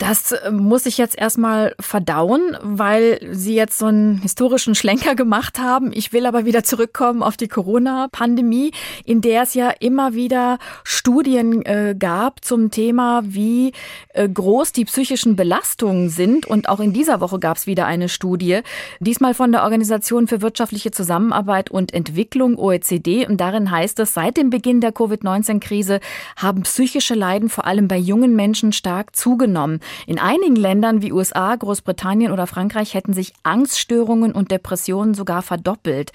Das 0.04 0.34
äh, 0.34 0.52
muss 0.52 0.86
ich 0.86 0.98
jetzt 0.98 1.18
erstmal 1.18 1.76
verdauen, 1.80 2.58
weil 2.62 3.20
Sie 3.32 3.56
jetzt 3.56 3.78
so 3.78 3.86
einen 3.86 4.18
historischen 4.18 4.76
Schlenker 4.76 5.16
gemacht 5.16 5.60
haben. 5.60 5.92
Ich 5.94 6.12
will 6.12 6.26
aber 6.26 6.44
wieder 6.44 6.66
zurückkommen 6.66 7.24
auf 7.24 7.38
die 7.38 7.48
Corona-Pandemie, 7.48 8.74
in 9.06 9.22
der 9.22 9.44
es 9.44 9.54
ja 9.54 9.70
immer 9.70 10.14
wieder 10.14 10.60
Studien 10.84 11.66
äh, 11.66 11.96
gab 11.98 12.44
zum 12.44 12.70
Thema, 12.70 13.22
wie 13.24 13.72
äh, 14.10 14.28
groß 14.28 14.74
die 14.74 14.84
psychischen 14.84 15.38
Belastungen 15.38 16.10
sind. 16.10 16.48
Und 16.48 16.68
auch 16.68 16.82
in 16.82 16.92
dieser 16.92 17.22
Woche 17.22 17.40
gab 17.40 17.56
es 17.56 17.66
wieder 17.66 17.86
eine 17.86 18.10
Studie, 18.10 18.60
diesmal 19.00 19.34
von 19.34 19.54
der 19.54 19.64
Organisation 19.64 20.28
für 20.28 20.42
wirtschaftliche 20.42 20.92
Zusammenarbeit 20.92 21.72
und 21.72 21.94
Entwicklung 21.94 22.58
OECD. 22.58 23.26
Und 23.26 23.38
darin 23.40 23.72
heißt 23.72 24.00
es, 24.00 24.14
seit 24.14 24.36
dem 24.36 24.50
Beginn 24.50 24.82
der 24.82 24.92
Covid-19-Krise 24.92 26.02
haben 26.36 26.64
psychische 26.64 27.16
Leiden 27.16 27.48
vor 27.48 27.66
allem 27.66 27.88
bei 27.88 27.98
jungen 27.98 28.36
Menschen 28.36 28.74
stark 28.74 29.16
zugenommen. 29.16 29.80
In 30.08 30.20
einigen 30.20 30.56
Ländern 30.56 31.02
wie 31.02 31.12
USA, 31.12 31.56
Großbritannien 31.56 32.32
oder 32.32 32.48
Frankreich 32.48 32.94
hätten 32.94 33.14
sich 33.14 33.34
Angststörungen 33.44 34.32
und 34.34 34.52
Depressionen 34.52 35.14
sogar 35.14 35.42
verdoppelt. 35.42 36.12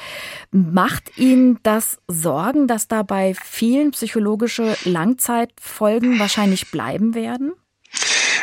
Macht 0.50 1.18
Ihnen 1.18 1.58
das 1.62 1.98
Sorgen, 2.08 2.66
dass 2.66 2.88
dabei 2.88 3.34
vielen 3.34 3.92
psychologische 3.92 4.76
Langzeitfolgen 4.84 6.18
wahrscheinlich 6.18 6.70
bleiben 6.70 7.14
werden? 7.14 7.52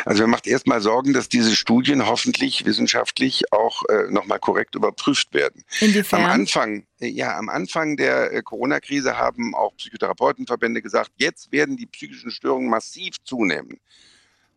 Also 0.06 0.22
mir 0.22 0.28
macht 0.28 0.46
erstmal 0.46 0.80
Sorgen, 0.80 1.12
dass 1.12 1.28
diese 1.28 1.56
Studien 1.56 2.06
hoffentlich 2.06 2.64
wissenschaftlich 2.64 3.52
auch 3.52 3.82
äh, 3.88 4.08
nochmal 4.08 4.38
korrekt 4.38 4.76
überprüft 4.76 5.34
werden. 5.34 5.64
Inwiefern? 5.80 6.22
Am 6.22 6.30
Anfang, 6.30 6.86
äh, 7.00 7.08
ja, 7.08 7.36
am 7.36 7.48
Anfang 7.48 7.96
der 7.96 8.32
äh, 8.32 8.42
Corona-Krise 8.42 9.18
haben 9.18 9.56
auch 9.56 9.74
Psychotherapeutenverbände 9.76 10.80
gesagt, 10.80 11.10
jetzt 11.16 11.50
werden 11.50 11.76
die 11.76 11.86
psychischen 11.86 12.30
Störungen 12.30 12.70
massiv 12.70 13.16
zunehmen. 13.24 13.80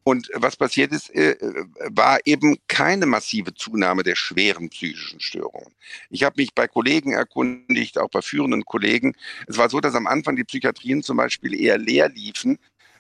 Und 0.04 0.30
was 0.34 0.56
passiert 0.56 0.92
ist, 0.92 1.14
äh, 1.14 1.36
war 1.90 2.20
eben 2.26 2.58
keine 2.68 3.06
massive 3.06 3.54
Zunahme 3.54 4.04
der 4.04 4.16
schweren 4.16 4.70
psychischen 4.70 5.20
Störungen. 5.20 5.74
Ich 6.10 6.24
habe 6.24 6.36
mich 6.38 6.54
bei 6.56 6.68
Kollegen 6.68 7.12
erkundigt, 7.12 7.98
auch 7.98 8.10
bei 8.10 8.22
führenden 8.22 8.66
Kollegen. 8.66 9.14
Es 9.48 9.58
war 9.58 9.70
so, 9.70 9.80
dass 9.80 9.96
am 9.96 10.08
Anfang 10.08 10.36
die 10.36 10.46
Psychiatrien 10.46 11.04
zum 11.04 11.18
Beispiel 11.18 11.54
eher 11.60 11.78
leer 11.78 12.10
liefen, 12.10 12.58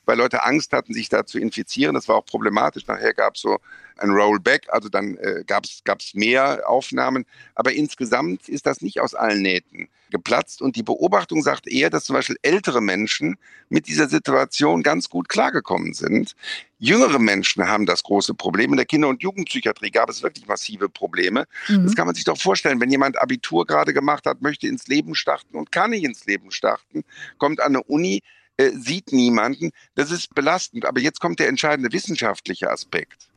weil 0.09 0.17
Leute 0.17 0.43
Angst 0.43 0.73
hatten, 0.73 0.91
sich 0.91 1.07
da 1.07 1.23
zu 1.23 1.37
infizieren. 1.37 1.93
Das 1.93 2.07
war 2.07 2.15
auch 2.15 2.25
problematisch. 2.25 2.87
Nachher 2.87 3.13
gab 3.13 3.35
es 3.35 3.41
so 3.41 3.59
ein 3.97 4.09
Rollback, 4.09 4.65
also 4.69 4.89
dann 4.89 5.17
äh, 5.17 5.43
gab 5.45 5.65
es 5.65 6.13
mehr 6.15 6.67
Aufnahmen. 6.67 7.25
Aber 7.53 7.73
insgesamt 7.73 8.49
ist 8.49 8.65
das 8.65 8.81
nicht 8.81 9.01
aus 9.01 9.13
allen 9.13 9.43
Nähten 9.43 9.87
geplatzt. 10.09 10.63
Und 10.63 10.75
die 10.75 10.81
Beobachtung 10.81 11.43
sagt 11.43 11.67
eher, 11.67 11.91
dass 11.91 12.05
zum 12.05 12.15
Beispiel 12.15 12.37
ältere 12.41 12.81
Menschen 12.81 13.37
mit 13.69 13.87
dieser 13.87 14.09
Situation 14.09 14.81
ganz 14.81 15.09
gut 15.09 15.29
klargekommen 15.29 15.93
sind. 15.93 16.35
Jüngere 16.79 17.19
Menschen 17.19 17.67
haben 17.67 17.85
das 17.85 18.01
große 18.01 18.33
Problem. 18.33 18.71
In 18.71 18.77
der 18.77 18.87
Kinder- 18.87 19.09
und 19.09 19.21
Jugendpsychiatrie 19.21 19.91
gab 19.91 20.09
es 20.09 20.23
wirklich 20.23 20.47
massive 20.47 20.89
Probleme. 20.89 21.45
Mhm. 21.67 21.83
Das 21.83 21.95
kann 21.95 22.07
man 22.07 22.15
sich 22.15 22.23
doch 22.23 22.37
vorstellen, 22.39 22.81
wenn 22.81 22.89
jemand 22.89 23.21
Abitur 23.21 23.67
gerade 23.67 23.93
gemacht 23.93 24.25
hat, 24.25 24.41
möchte 24.41 24.67
ins 24.67 24.87
Leben 24.87 25.13
starten 25.13 25.55
und 25.55 25.71
kann 25.71 25.91
nicht 25.91 26.03
ins 26.03 26.25
Leben 26.25 26.49
starten, 26.49 27.03
kommt 27.37 27.59
an 27.59 27.75
eine 27.75 27.83
Uni, 27.83 28.23
äh, 28.59 28.71
sieht 28.73 29.13
niemanden. 29.13 29.71
Das 29.95 30.11
ist 30.11 30.35
belastend. 30.35 30.85
Aber 30.85 30.99
jetzt 30.99 31.21
kommt 31.21 31.39
der 31.39 31.47
entscheidende 31.47 31.93
wissenschaftliche 31.93 32.69
Aspekt. 32.69 33.29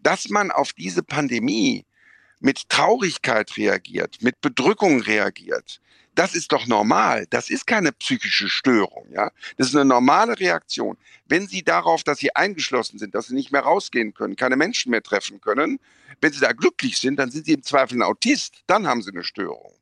Dass 0.00 0.28
man 0.28 0.52
auf 0.52 0.72
diese 0.72 1.02
Pandemie 1.02 1.84
mit 2.38 2.68
Traurigkeit 2.68 3.56
reagiert, 3.56 4.22
mit 4.22 4.40
Bedrückung 4.40 5.00
reagiert, 5.00 5.80
das 6.14 6.34
ist 6.34 6.52
doch 6.52 6.66
normal. 6.66 7.26
Das 7.30 7.50
ist 7.50 7.66
keine 7.66 7.90
psychische 7.90 8.48
Störung, 8.48 9.06
ja. 9.12 9.30
Das 9.56 9.68
ist 9.68 9.74
eine 9.74 9.84
normale 9.84 10.38
Reaktion. 10.38 10.96
Wenn 11.26 11.48
Sie 11.48 11.62
darauf, 11.64 12.04
dass 12.04 12.18
Sie 12.18 12.36
eingeschlossen 12.36 12.98
sind, 12.98 13.14
dass 13.16 13.26
Sie 13.26 13.34
nicht 13.34 13.50
mehr 13.50 13.62
rausgehen 13.62 14.14
können, 14.14 14.36
keine 14.36 14.56
Menschen 14.56 14.90
mehr 14.90 15.02
treffen 15.02 15.40
können, 15.40 15.80
wenn 16.20 16.32
Sie 16.32 16.40
da 16.40 16.52
glücklich 16.52 16.98
sind, 16.98 17.16
dann 17.16 17.30
sind 17.30 17.46
Sie 17.46 17.54
im 17.54 17.62
Zweifel 17.64 17.98
ein 17.98 18.02
Autist. 18.02 18.62
Dann 18.66 18.86
haben 18.86 19.02
Sie 19.02 19.10
eine 19.10 19.24
Störung. 19.24 19.72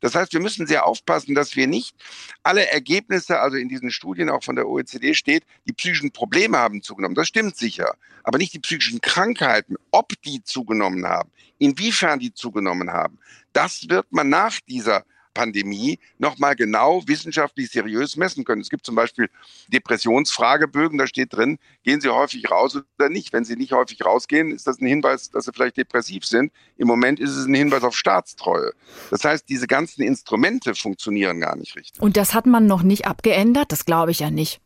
Das 0.00 0.14
heißt, 0.14 0.32
wir 0.32 0.40
müssen 0.40 0.66
sehr 0.66 0.86
aufpassen, 0.86 1.34
dass 1.34 1.56
wir 1.56 1.66
nicht 1.66 1.94
alle 2.42 2.66
Ergebnisse, 2.70 3.40
also 3.40 3.56
in 3.56 3.68
diesen 3.68 3.90
Studien 3.90 4.30
auch 4.30 4.42
von 4.42 4.56
der 4.56 4.68
OECD 4.68 5.14
steht, 5.14 5.44
die 5.66 5.72
psychischen 5.72 6.12
Probleme 6.12 6.58
haben 6.58 6.82
zugenommen. 6.82 7.14
Das 7.14 7.28
stimmt 7.28 7.56
sicher. 7.56 7.94
Aber 8.22 8.38
nicht 8.38 8.52
die 8.52 8.58
psychischen 8.58 9.00
Krankheiten, 9.00 9.76
ob 9.90 10.12
die 10.22 10.42
zugenommen 10.44 11.06
haben, 11.06 11.30
inwiefern 11.58 12.18
die 12.18 12.32
zugenommen 12.34 12.90
haben. 12.92 13.18
Das 13.52 13.88
wird 13.88 14.12
man 14.12 14.28
nach 14.28 14.60
dieser 14.68 15.04
Pandemie 15.34 15.98
nochmal 16.18 16.56
genau 16.56 17.02
wissenschaftlich 17.06 17.70
seriös 17.70 18.16
messen 18.16 18.44
können. 18.44 18.60
Es 18.60 18.70
gibt 18.70 18.84
zum 18.84 18.94
Beispiel 18.94 19.28
Depressionsfragebögen, 19.68 20.98
da 20.98 21.06
steht 21.06 21.32
drin, 21.32 21.58
gehen 21.82 22.00
Sie 22.00 22.08
häufig 22.08 22.50
raus 22.50 22.76
oder 22.76 23.08
nicht. 23.08 23.32
Wenn 23.32 23.44
Sie 23.44 23.56
nicht 23.56 23.72
häufig 23.72 24.04
rausgehen, 24.04 24.52
ist 24.52 24.66
das 24.66 24.80
ein 24.80 24.86
Hinweis, 24.86 25.30
dass 25.30 25.44
Sie 25.44 25.52
vielleicht 25.52 25.76
depressiv 25.76 26.24
sind. 26.24 26.52
Im 26.76 26.86
Moment 26.86 27.20
ist 27.20 27.30
es 27.30 27.46
ein 27.46 27.54
Hinweis 27.54 27.82
auf 27.82 27.96
Staatstreue. 27.96 28.72
Das 29.10 29.24
heißt, 29.24 29.48
diese 29.48 29.66
ganzen 29.66 30.02
Instrumente 30.02 30.74
funktionieren 30.74 31.40
gar 31.40 31.56
nicht 31.56 31.76
richtig. 31.76 32.02
Und 32.02 32.16
das 32.16 32.34
hat 32.34 32.46
man 32.46 32.66
noch 32.66 32.82
nicht 32.82 33.06
abgeändert? 33.06 33.72
Das 33.72 33.84
glaube 33.84 34.10
ich 34.10 34.20
ja 34.20 34.30
nicht. 34.30 34.60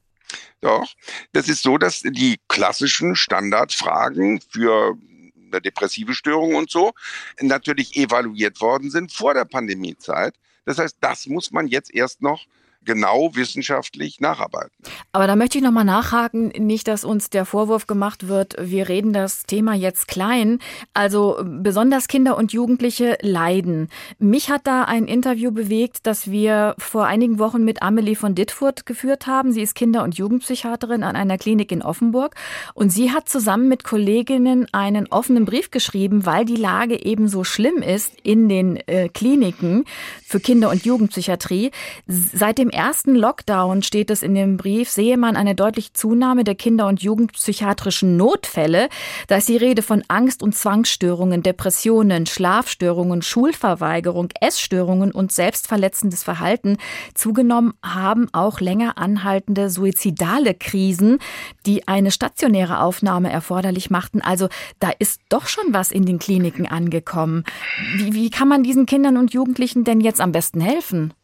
Doch, 0.61 0.95
das 1.33 1.49
ist 1.49 1.63
so, 1.63 1.79
dass 1.79 2.01
die 2.01 2.41
klassischen 2.49 3.17
Standardfragen 3.17 4.41
für 4.41 4.97
eine 5.53 5.61
depressive 5.61 6.15
Störung 6.15 6.55
und 6.55 6.71
so 6.71 6.93
natürlich 7.41 7.97
evaluiert 7.97 8.61
worden 8.61 8.91
sind 8.91 9.13
vor 9.13 9.35
der 9.35 9.45
Pandemiezeit. 9.45 10.35
Das 10.65 10.79
heißt, 10.79 10.97
das 11.01 11.27
muss 11.27 11.51
man 11.51 11.67
jetzt 11.67 11.95
erst 11.95 12.23
noch 12.23 12.47
genau 12.85 13.35
wissenschaftlich 13.35 14.21
nacharbeiten. 14.21 14.71
Aber 15.13 15.27
da 15.27 15.37
möchte 15.37 15.59
ich 15.59 15.65
nochmal 15.65 15.85
nachhaken, 15.85 16.49
nicht, 16.49 16.89
dass 16.89 17.05
uns 17.05 17.31
der 17.31 17.45
Vorwurf 17.45 17.87
gemacht 17.87 18.29
wird, 18.29 18.57
wir 18.59 18.89
reden 18.89 19.13
das 19.13 19.45
Thema 19.45 19.75
jetzt 19.75 20.09
klein. 20.09 20.59
Also 20.93 21.43
besonders 21.45 22.09
Kinder 22.09 22.37
und 22.37 22.53
Jugendliche 22.53 23.19
leiden. 23.21 23.89
Mich 24.19 24.51
hat 24.51 24.67
da 24.67 24.85
ein 24.85 25.07
Interview 25.07 25.51
bewegt, 25.51 26.07
das 26.07 26.31
wir 26.31 26.75
vor 26.79 27.07
einigen 27.07 27.39
Wochen 27.39 27.65
mit 27.65 27.83
Amelie 27.83 28.17
von 28.17 28.35
Dittfurt 28.35 28.87
geführt 28.87 29.27
haben. 29.27 29.53
Sie 29.53 29.63
ist 29.63 29.75
Kinder- 29.75 30.03
und 30.03 30.17
Jugendpsychiaterin 30.17 31.03
an 31.03 31.17
einer 31.17 31.39
Klinik 31.39 31.73
in 31.73 31.83
Offenburg 31.83 32.35
und 32.75 32.91
sie 32.91 33.13
hat 33.13 33.29
zusammen 33.29 33.69
mit 33.69 33.85
Kolleginnen 33.85 34.67
einen 34.73 35.07
offenen 35.09 35.45
Brief 35.45 35.71
geschrieben, 35.71 36.27
weil 36.27 36.45
die 36.45 36.57
Lage 36.57 37.05
eben 37.05 37.29
so 37.29 37.45
schlimm 37.45 37.83
ist 37.83 38.13
in 38.23 38.49
den 38.49 38.77
äh, 38.87 39.09
Kliniken 39.09 39.85
für 40.25 40.41
Kinder- 40.41 40.71
und 40.71 40.85
Jugendpsychiatrie. 40.85 41.71
Seit 42.07 42.59
dem 42.59 42.71
ersten 42.75 43.15
Lockdown 43.15 43.83
steht 43.83 44.11
es 44.11 44.23
in 44.23 44.35
dem 44.35 44.57
Brief, 44.57 44.91
sehe 44.91 45.17
man 45.17 45.37
eine 45.37 45.55
deutliche 45.55 45.93
Zunahme 45.93 46.45
der 46.45 46.55
Kinder- 46.55 46.87
und 46.87 47.03
Jugendpsychiatrischen 47.03 48.17
Notfälle. 48.17 48.89
Da 49.29 49.37
ist 49.37 49.49
die 49.49 49.57
Rede 49.57 49.83
von 49.83 50.03
Angst- 50.09 50.43
und 50.43 50.55
Zwangsstörungen, 50.55 51.43
Depressionen, 51.43 52.27
Schlafstörungen, 52.27 53.23
Schulverweigerung, 53.23 54.29
Essstörungen 54.41 55.13
und 55.13 55.33
selbstverletzendes 55.33 56.23
Verhalten. 56.23 56.77
Zugenommen 57.15 57.75
haben 57.83 58.29
auch 58.33 58.61
länger 58.61 58.99
anhaltende 58.99 59.71
suizidale 59.71 60.55
Krisen, 60.55 61.19
die 61.67 61.89
eine 61.89 62.11
stationäre 62.11 62.81
Aufnahme 62.81 63.31
erforderlich 63.31 63.91
machten. 63.91 64.21
Also 64.21 64.49
da 64.81 64.91
ist 64.99 65.21
doch 65.29 65.47
schon 65.47 65.65
was 65.69 65.91
in 65.91 66.05
den 66.05 66.19
Kliniken 66.19 66.67
angekommen. 66.67 67.45
Wie, 67.97 68.13
wie 68.13 68.31
kann 68.31 68.49
man 68.49 68.63
diesen 68.63 68.87
Kindern 68.87 69.17
und 69.17 69.33
Jugendlichen 69.33 69.85
denn 69.85 70.01
jetzt 70.01 70.21
am 70.21 70.33
besten 70.33 70.61
helfen? 70.61 71.15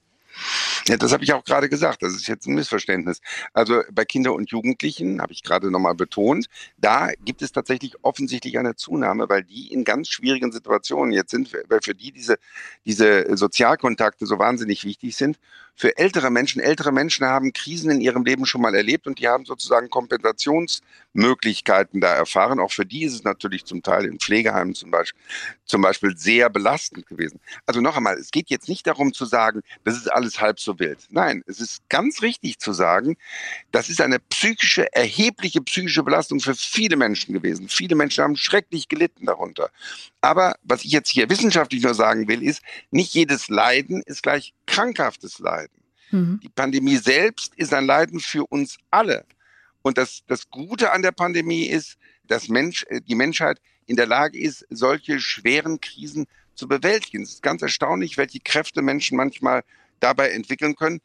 Ja, 0.88 0.96
das 0.96 1.12
habe 1.12 1.24
ich 1.24 1.32
auch 1.32 1.44
gerade 1.44 1.68
gesagt. 1.68 2.02
Das 2.02 2.14
ist 2.14 2.26
jetzt 2.26 2.46
ein 2.46 2.54
Missverständnis. 2.54 3.20
Also 3.52 3.82
bei 3.92 4.04
Kindern 4.04 4.34
und 4.34 4.50
Jugendlichen, 4.50 5.20
habe 5.20 5.32
ich 5.32 5.42
gerade 5.42 5.70
nochmal 5.70 5.94
betont, 5.94 6.46
da 6.78 7.10
gibt 7.24 7.42
es 7.42 7.52
tatsächlich 7.52 7.94
offensichtlich 8.02 8.58
eine 8.58 8.76
Zunahme, 8.76 9.28
weil 9.28 9.44
die 9.44 9.72
in 9.72 9.84
ganz 9.84 10.08
schwierigen 10.08 10.52
Situationen 10.52 11.12
jetzt 11.12 11.30
sind, 11.30 11.52
weil 11.68 11.80
für 11.82 11.94
die 11.94 12.12
diese, 12.12 12.38
diese 12.84 13.36
Sozialkontakte 13.36 14.26
so 14.26 14.38
wahnsinnig 14.38 14.84
wichtig 14.84 15.16
sind 15.16 15.38
für 15.80 15.96
ältere 15.96 16.30
Menschen. 16.30 16.60
Ältere 16.60 16.92
Menschen 16.92 17.24
haben 17.26 17.54
Krisen 17.54 17.90
in 17.90 18.02
ihrem 18.02 18.22
Leben 18.24 18.44
schon 18.44 18.60
mal 18.60 18.74
erlebt 18.74 19.06
und 19.06 19.18
die 19.18 19.28
haben 19.28 19.46
sozusagen 19.46 19.88
Kompensationsmöglichkeiten 19.88 22.02
da 22.02 22.14
erfahren. 22.14 22.60
Auch 22.60 22.70
für 22.70 22.84
die 22.84 23.04
ist 23.04 23.14
es 23.14 23.24
natürlich 23.24 23.64
zum 23.64 23.82
Teil 23.82 24.04
in 24.04 24.20
Pflegeheimen 24.20 24.74
zum 24.74 24.90
Beispiel, 24.90 25.18
zum 25.64 25.80
Beispiel 25.80 26.14
sehr 26.18 26.50
belastend 26.50 27.06
gewesen. 27.06 27.40
Also 27.64 27.80
noch 27.80 27.96
einmal, 27.96 28.18
es 28.18 28.30
geht 28.30 28.50
jetzt 28.50 28.68
nicht 28.68 28.86
darum 28.86 29.14
zu 29.14 29.24
sagen, 29.24 29.62
das 29.84 29.96
ist 29.96 30.12
alles 30.12 30.29
halb 30.38 30.60
so 30.60 30.78
wild. 30.78 30.98
Nein, 31.08 31.42
es 31.46 31.60
ist 31.60 31.88
ganz 31.88 32.20
richtig 32.20 32.58
zu 32.58 32.72
sagen, 32.74 33.16
das 33.72 33.88
ist 33.88 34.00
eine 34.00 34.18
psychische, 34.18 34.92
erhebliche 34.92 35.62
psychische 35.62 36.02
Belastung 36.02 36.40
für 36.40 36.54
viele 36.54 36.96
Menschen 36.96 37.32
gewesen. 37.32 37.68
Viele 37.68 37.94
Menschen 37.94 38.22
haben 38.22 38.36
schrecklich 38.36 38.88
gelitten 38.88 39.26
darunter. 39.26 39.70
Aber 40.20 40.56
was 40.62 40.84
ich 40.84 40.92
jetzt 40.92 41.08
hier 41.08 41.30
wissenschaftlich 41.30 41.82
nur 41.82 41.94
sagen 41.94 42.28
will, 42.28 42.42
ist, 42.42 42.60
nicht 42.90 43.14
jedes 43.14 43.48
Leiden 43.48 44.02
ist 44.04 44.22
gleich 44.22 44.52
krankhaftes 44.66 45.38
Leiden. 45.38 45.80
Mhm. 46.10 46.40
Die 46.42 46.48
Pandemie 46.50 46.96
selbst 46.96 47.54
ist 47.56 47.72
ein 47.72 47.86
Leiden 47.86 48.20
für 48.20 48.44
uns 48.46 48.76
alle. 48.90 49.24
Und 49.82 49.96
das, 49.96 50.22
das 50.26 50.50
Gute 50.50 50.92
an 50.92 51.02
der 51.02 51.12
Pandemie 51.12 51.66
ist, 51.66 51.96
dass 52.26 52.48
Mensch, 52.48 52.84
äh, 52.88 53.00
die 53.00 53.14
Menschheit 53.14 53.60
in 53.86 53.96
der 53.96 54.06
Lage 54.06 54.38
ist, 54.38 54.66
solche 54.70 55.20
schweren 55.20 55.80
Krisen 55.80 56.26
zu 56.54 56.68
bewältigen. 56.68 57.22
Es 57.22 57.30
ist 57.34 57.42
ganz 57.42 57.62
erstaunlich, 57.62 58.16
welche 58.18 58.40
Kräfte 58.40 58.82
Menschen 58.82 59.16
manchmal 59.16 59.64
dabei 60.00 60.30
entwickeln 60.30 60.76
können. 60.76 61.00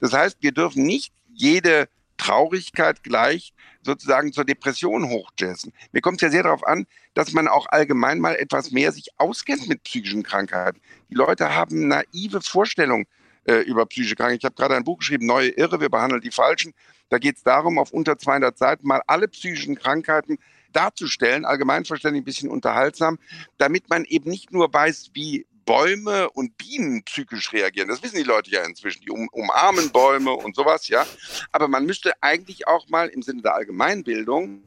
Das 0.00 0.12
heißt, 0.12 0.38
wir 0.40 0.52
dürfen 0.52 0.84
nicht 0.84 1.12
jede 1.32 1.88
Traurigkeit 2.16 3.02
gleich 3.02 3.52
sozusagen 3.82 4.32
zur 4.32 4.44
Depression 4.44 5.08
hochjazzen. 5.08 5.72
Mir 5.92 6.00
kommt 6.00 6.16
es 6.16 6.22
ja 6.22 6.30
sehr 6.30 6.42
darauf 6.42 6.66
an, 6.66 6.86
dass 7.14 7.32
man 7.32 7.48
auch 7.48 7.66
allgemein 7.68 8.18
mal 8.18 8.34
etwas 8.34 8.70
mehr 8.70 8.92
sich 8.92 9.08
auskennt 9.18 9.68
mit 9.68 9.82
psychischen 9.84 10.22
Krankheiten. 10.22 10.80
Die 11.10 11.14
Leute 11.14 11.54
haben 11.54 11.88
naive 11.88 12.40
Vorstellungen 12.40 13.06
äh, 13.44 13.60
über 13.60 13.86
psychische 13.86 14.16
Krankheiten. 14.16 14.38
Ich 14.40 14.44
habe 14.44 14.54
gerade 14.54 14.76
ein 14.76 14.84
Buch 14.84 14.98
geschrieben, 14.98 15.26
Neue 15.26 15.50
Irre, 15.50 15.80
wir 15.80 15.88
behandeln 15.88 16.20
die 16.20 16.30
Falschen. 16.30 16.72
Da 17.08 17.18
geht 17.18 17.36
es 17.36 17.42
darum, 17.44 17.78
auf 17.78 17.92
unter 17.92 18.18
200 18.18 18.58
Seiten 18.58 18.86
mal 18.86 19.02
alle 19.06 19.28
psychischen 19.28 19.76
Krankheiten 19.76 20.38
darzustellen, 20.72 21.44
allgemeinverständlich 21.44 22.22
ein 22.22 22.24
bisschen 22.24 22.50
unterhaltsam, 22.50 23.18
damit 23.56 23.88
man 23.88 24.04
eben 24.04 24.28
nicht 24.28 24.52
nur 24.52 24.72
weiß, 24.72 25.10
wie 25.14 25.46
Bäume 25.66 26.30
und 26.30 26.56
Bienen 26.56 27.02
psychisch 27.02 27.52
reagieren. 27.52 27.88
Das 27.88 28.02
wissen 28.02 28.16
die 28.16 28.22
Leute 28.22 28.50
ja 28.50 28.64
inzwischen. 28.64 29.02
Die 29.02 29.10
um, 29.10 29.28
umarmen 29.32 29.90
Bäume 29.90 30.32
und 30.32 30.56
sowas, 30.56 30.88
ja. 30.88 31.04
Aber 31.52 31.68
man 31.68 31.84
müsste 31.84 32.12
eigentlich 32.22 32.66
auch 32.66 32.88
mal 32.88 33.08
im 33.08 33.20
Sinne 33.20 33.42
der 33.42 33.54
Allgemeinbildung 33.54 34.62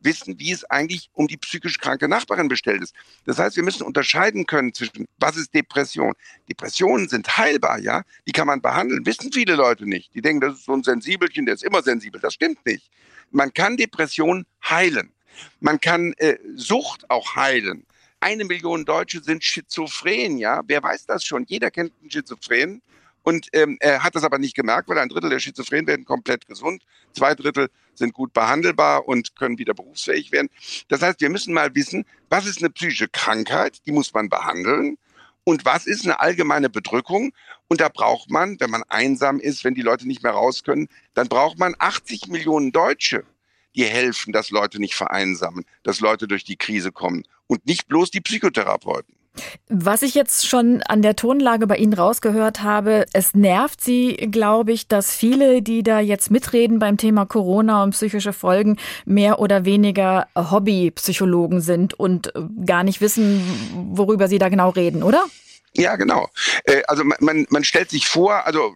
wissen, 0.00 0.38
wie 0.38 0.52
es 0.52 0.64
eigentlich 0.64 1.10
um 1.12 1.26
die 1.26 1.36
psychisch 1.36 1.78
kranke 1.78 2.08
Nachbarin 2.08 2.48
bestellt 2.48 2.82
ist. 2.82 2.94
Das 3.24 3.38
heißt, 3.38 3.56
wir 3.56 3.62
müssen 3.62 3.82
unterscheiden 3.82 4.46
können 4.46 4.72
zwischen, 4.72 5.06
was 5.18 5.36
ist 5.36 5.52
Depression? 5.54 6.14
Depressionen 6.48 7.08
sind 7.08 7.36
heilbar, 7.36 7.78
ja? 7.78 8.02
Die 8.26 8.32
kann 8.32 8.46
man 8.46 8.60
behandeln, 8.60 9.04
wissen 9.06 9.32
viele 9.32 9.56
Leute 9.56 9.86
nicht. 9.86 10.14
Die 10.14 10.22
denken, 10.22 10.40
das 10.40 10.54
ist 10.54 10.66
so 10.66 10.72
ein 10.72 10.82
Sensibelchen, 10.82 11.46
der 11.46 11.54
ist 11.54 11.64
immer 11.64 11.82
sensibel. 11.82 12.20
Das 12.20 12.34
stimmt 12.34 12.64
nicht. 12.64 12.90
Man 13.30 13.52
kann 13.52 13.76
Depression 13.76 14.46
heilen. 14.68 15.12
Man 15.60 15.80
kann 15.80 16.12
äh, 16.18 16.38
Sucht 16.54 17.10
auch 17.10 17.34
heilen. 17.34 17.86
Eine 18.20 18.44
Million 18.44 18.84
Deutsche 18.84 19.22
sind 19.22 19.44
schizophren, 19.44 20.38
ja? 20.38 20.62
Wer 20.66 20.82
weiß 20.82 21.06
das 21.06 21.24
schon? 21.24 21.44
Jeder 21.46 21.70
kennt 21.70 21.92
einen 22.00 22.10
Schizophren. 22.10 22.82
Und 23.24 23.48
ähm, 23.54 23.78
er 23.80 24.02
hat 24.04 24.14
das 24.14 24.22
aber 24.22 24.38
nicht 24.38 24.54
gemerkt, 24.54 24.88
weil 24.88 24.98
ein 24.98 25.08
Drittel 25.08 25.30
der 25.30 25.38
Schizophrenen 25.38 25.86
werden 25.86 26.04
komplett 26.04 26.46
gesund, 26.46 26.84
zwei 27.14 27.34
Drittel 27.34 27.70
sind 27.94 28.12
gut 28.12 28.34
behandelbar 28.34 29.08
und 29.08 29.34
können 29.34 29.56
wieder 29.58 29.72
berufsfähig 29.72 30.30
werden. 30.30 30.50
Das 30.88 31.00
heißt, 31.00 31.20
wir 31.22 31.30
müssen 31.30 31.54
mal 31.54 31.74
wissen, 31.74 32.04
was 32.28 32.46
ist 32.46 32.58
eine 32.58 32.70
psychische 32.70 33.08
Krankheit, 33.08 33.80
die 33.86 33.92
muss 33.92 34.12
man 34.12 34.28
behandeln. 34.28 34.98
Und 35.44 35.64
was 35.64 35.86
ist 35.86 36.04
eine 36.04 36.20
allgemeine 36.20 36.68
Bedrückung? 36.70 37.32
Und 37.68 37.80
da 37.80 37.88
braucht 37.88 38.30
man, 38.30 38.58
wenn 38.60 38.70
man 38.70 38.82
einsam 38.88 39.40
ist, 39.40 39.64
wenn 39.64 39.74
die 39.74 39.82
Leute 39.82 40.06
nicht 40.06 40.22
mehr 40.22 40.32
raus 40.32 40.62
können, 40.62 40.88
dann 41.14 41.28
braucht 41.28 41.58
man 41.58 41.74
80 41.78 42.28
Millionen 42.28 42.72
Deutsche, 42.72 43.24
die 43.74 43.84
helfen, 43.84 44.32
dass 44.32 44.50
Leute 44.50 44.80
nicht 44.80 44.94
vereinsamen, 44.94 45.64
dass 45.82 46.00
Leute 46.00 46.28
durch 46.28 46.44
die 46.44 46.56
Krise 46.56 46.92
kommen 46.92 47.24
und 47.46 47.66
nicht 47.66 47.88
bloß 47.88 48.10
die 48.10 48.20
Psychotherapeuten. 48.20 49.14
Was 49.68 50.02
ich 50.02 50.14
jetzt 50.14 50.46
schon 50.46 50.82
an 50.82 51.02
der 51.02 51.16
Tonlage 51.16 51.66
bei 51.66 51.76
Ihnen 51.76 51.92
rausgehört 51.92 52.62
habe, 52.62 53.04
es 53.12 53.34
nervt 53.34 53.82
Sie, 53.82 54.14
glaube 54.30 54.72
ich, 54.72 54.86
dass 54.86 55.12
viele, 55.12 55.60
die 55.60 55.82
da 55.82 55.98
jetzt 55.98 56.30
mitreden 56.30 56.78
beim 56.78 56.98
Thema 56.98 57.26
Corona 57.26 57.82
und 57.82 57.90
psychische 57.90 58.32
Folgen, 58.32 58.78
mehr 59.04 59.40
oder 59.40 59.64
weniger 59.64 60.28
Hobbypsychologen 60.36 61.60
sind 61.60 61.94
und 61.94 62.32
gar 62.64 62.84
nicht 62.84 63.00
wissen, 63.00 63.42
worüber 63.96 64.28
Sie 64.28 64.38
da 64.38 64.48
genau 64.48 64.70
reden, 64.70 65.02
oder? 65.02 65.26
Ja, 65.72 65.96
genau. 65.96 66.28
Äh, 66.64 66.82
also 66.86 67.02
man, 67.02 67.46
man 67.50 67.64
stellt 67.64 67.90
sich 67.90 68.06
vor, 68.06 68.46
also 68.46 68.74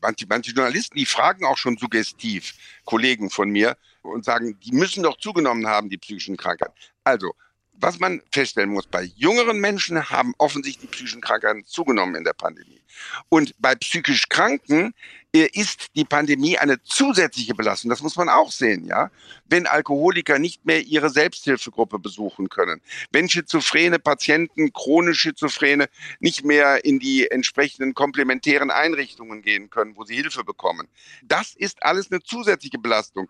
manche, 0.00 0.26
manche 0.28 0.52
Journalisten, 0.52 0.96
die 0.96 1.06
fragen 1.06 1.44
auch 1.44 1.58
schon 1.58 1.76
suggestiv 1.76 2.54
Kollegen 2.84 3.30
von 3.30 3.50
mir 3.50 3.76
und 4.02 4.24
sagen, 4.24 4.56
die 4.60 4.72
müssen 4.72 5.02
doch 5.02 5.18
zugenommen 5.18 5.66
haben, 5.66 5.88
die 5.88 5.98
psychischen 5.98 6.36
Krankheiten. 6.36 6.74
Also, 7.02 7.34
was 7.78 7.98
man 7.98 8.22
feststellen 8.32 8.70
muss, 8.70 8.86
bei 8.86 9.02
jüngeren 9.02 9.60
Menschen 9.60 10.10
haben 10.10 10.34
offensichtlich 10.38 10.90
die 10.90 10.94
psychischen 10.94 11.20
Krankheiten 11.20 11.64
zugenommen 11.64 12.14
in 12.14 12.24
der 12.24 12.32
Pandemie. 12.32 12.80
Und 13.28 13.54
bei 13.58 13.74
psychisch 13.74 14.28
Kranken 14.28 14.94
äh, 15.34 15.48
ist 15.52 15.88
die 15.94 16.04
Pandemie 16.04 16.56
eine 16.56 16.82
zusätzliche 16.82 17.54
Belastung. 17.54 17.90
Das 17.90 18.02
muss 18.02 18.16
man 18.16 18.28
auch 18.28 18.50
sehen, 18.50 18.86
ja. 18.86 19.10
Wenn 19.46 19.66
Alkoholiker 19.66 20.38
nicht 20.38 20.64
mehr 20.64 20.80
ihre 20.80 21.10
Selbsthilfegruppe 21.10 21.98
besuchen 21.98 22.48
können, 22.48 22.80
wenn 23.12 23.28
schizophrene 23.28 23.98
Patienten, 23.98 24.72
chronisch 24.72 25.20
Schizophrene, 25.20 25.88
nicht 26.20 26.44
mehr 26.44 26.84
in 26.84 26.98
die 26.98 27.30
entsprechenden 27.30 27.94
komplementären 27.94 28.70
Einrichtungen 28.70 29.42
gehen 29.42 29.68
können, 29.70 29.96
wo 29.96 30.04
sie 30.04 30.16
Hilfe 30.16 30.44
bekommen. 30.44 30.88
Das 31.22 31.54
ist 31.54 31.82
alles 31.82 32.10
eine 32.10 32.22
zusätzliche 32.22 32.78
Belastung. 32.78 33.28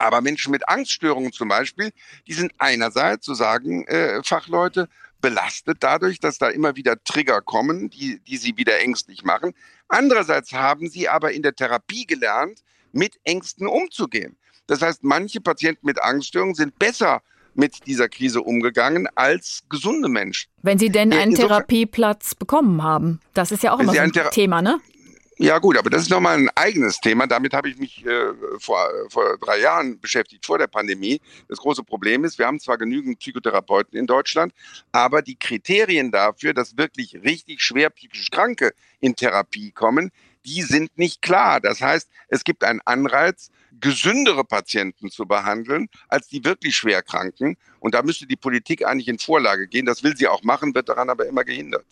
Aber 0.00 0.22
Menschen 0.22 0.50
mit 0.50 0.66
Angststörungen 0.66 1.30
zum 1.30 1.48
Beispiel, 1.48 1.90
die 2.26 2.32
sind 2.32 2.52
einerseits, 2.56 3.26
so 3.26 3.34
sagen 3.34 3.86
äh, 3.86 4.22
Fachleute, 4.24 4.88
belastet 5.20 5.76
dadurch, 5.80 6.18
dass 6.18 6.38
da 6.38 6.48
immer 6.48 6.74
wieder 6.74 7.04
Trigger 7.04 7.42
kommen, 7.42 7.90
die, 7.90 8.18
die 8.20 8.38
sie 8.38 8.56
wieder 8.56 8.80
ängstlich 8.80 9.24
machen. 9.24 9.52
Andererseits 9.88 10.54
haben 10.54 10.88
sie 10.88 11.10
aber 11.10 11.32
in 11.32 11.42
der 11.42 11.54
Therapie 11.54 12.06
gelernt, 12.06 12.60
mit 12.92 13.20
Ängsten 13.24 13.66
umzugehen. 13.66 14.38
Das 14.66 14.80
heißt, 14.80 15.04
manche 15.04 15.42
Patienten 15.42 15.86
mit 15.86 16.02
Angststörungen 16.02 16.54
sind 16.54 16.78
besser 16.78 17.20
mit 17.52 17.86
dieser 17.86 18.08
Krise 18.08 18.40
umgegangen 18.40 19.06
als 19.16 19.64
gesunde 19.68 20.08
Menschen. 20.08 20.50
Wenn 20.62 20.78
sie 20.78 20.88
denn 20.88 21.12
einen 21.12 21.32
Insofern, 21.32 21.48
Therapieplatz 21.48 22.34
bekommen 22.34 22.82
haben. 22.82 23.20
Das 23.34 23.52
ist 23.52 23.62
ja 23.62 23.72
auch 23.72 23.80
immer 23.80 23.92
so 23.92 24.00
ein 24.00 24.12
Thema, 24.30 24.62
ne? 24.62 24.80
Ja 25.42 25.58
gut, 25.58 25.78
aber 25.78 25.88
das 25.88 26.02
ist 26.02 26.10
nochmal 26.10 26.36
ein 26.36 26.50
eigenes 26.54 27.00
Thema. 27.00 27.26
Damit 27.26 27.54
habe 27.54 27.70
ich 27.70 27.78
mich 27.78 28.04
äh, 28.04 28.34
vor, 28.58 28.86
vor 29.08 29.38
drei 29.38 29.58
Jahren 29.60 29.98
beschäftigt, 29.98 30.44
vor 30.44 30.58
der 30.58 30.66
Pandemie. 30.66 31.18
Das 31.48 31.56
große 31.56 31.82
Problem 31.82 32.24
ist, 32.24 32.38
wir 32.38 32.46
haben 32.46 32.60
zwar 32.60 32.76
genügend 32.76 33.20
Psychotherapeuten 33.20 33.98
in 33.98 34.06
Deutschland, 34.06 34.52
aber 34.92 35.22
die 35.22 35.38
Kriterien 35.38 36.10
dafür, 36.10 36.52
dass 36.52 36.76
wirklich 36.76 37.14
richtig 37.24 37.62
schwer 37.62 37.88
psychisch 37.88 38.30
Kranke 38.30 38.74
in 39.00 39.16
Therapie 39.16 39.70
kommen, 39.70 40.10
die 40.44 40.60
sind 40.60 40.98
nicht 40.98 41.22
klar. 41.22 41.58
Das 41.58 41.80
heißt, 41.80 42.10
es 42.28 42.44
gibt 42.44 42.62
einen 42.62 42.82
Anreiz, 42.84 43.50
gesündere 43.78 44.44
Patienten 44.44 45.10
zu 45.10 45.26
behandeln 45.26 45.88
als 46.08 46.28
die 46.28 46.44
wirklich 46.44 46.76
Schwerkranken. 46.76 47.56
Und 47.78 47.94
da 47.94 48.02
müsste 48.02 48.26
die 48.26 48.36
Politik 48.36 48.86
eigentlich 48.86 49.08
in 49.08 49.18
Vorlage 49.18 49.66
gehen. 49.66 49.86
Das 49.86 50.02
will 50.02 50.16
sie 50.16 50.28
auch 50.28 50.42
machen, 50.42 50.74
wird 50.74 50.88
daran 50.88 51.08
aber 51.08 51.26
immer 51.26 51.44
gehindert. 51.44 51.86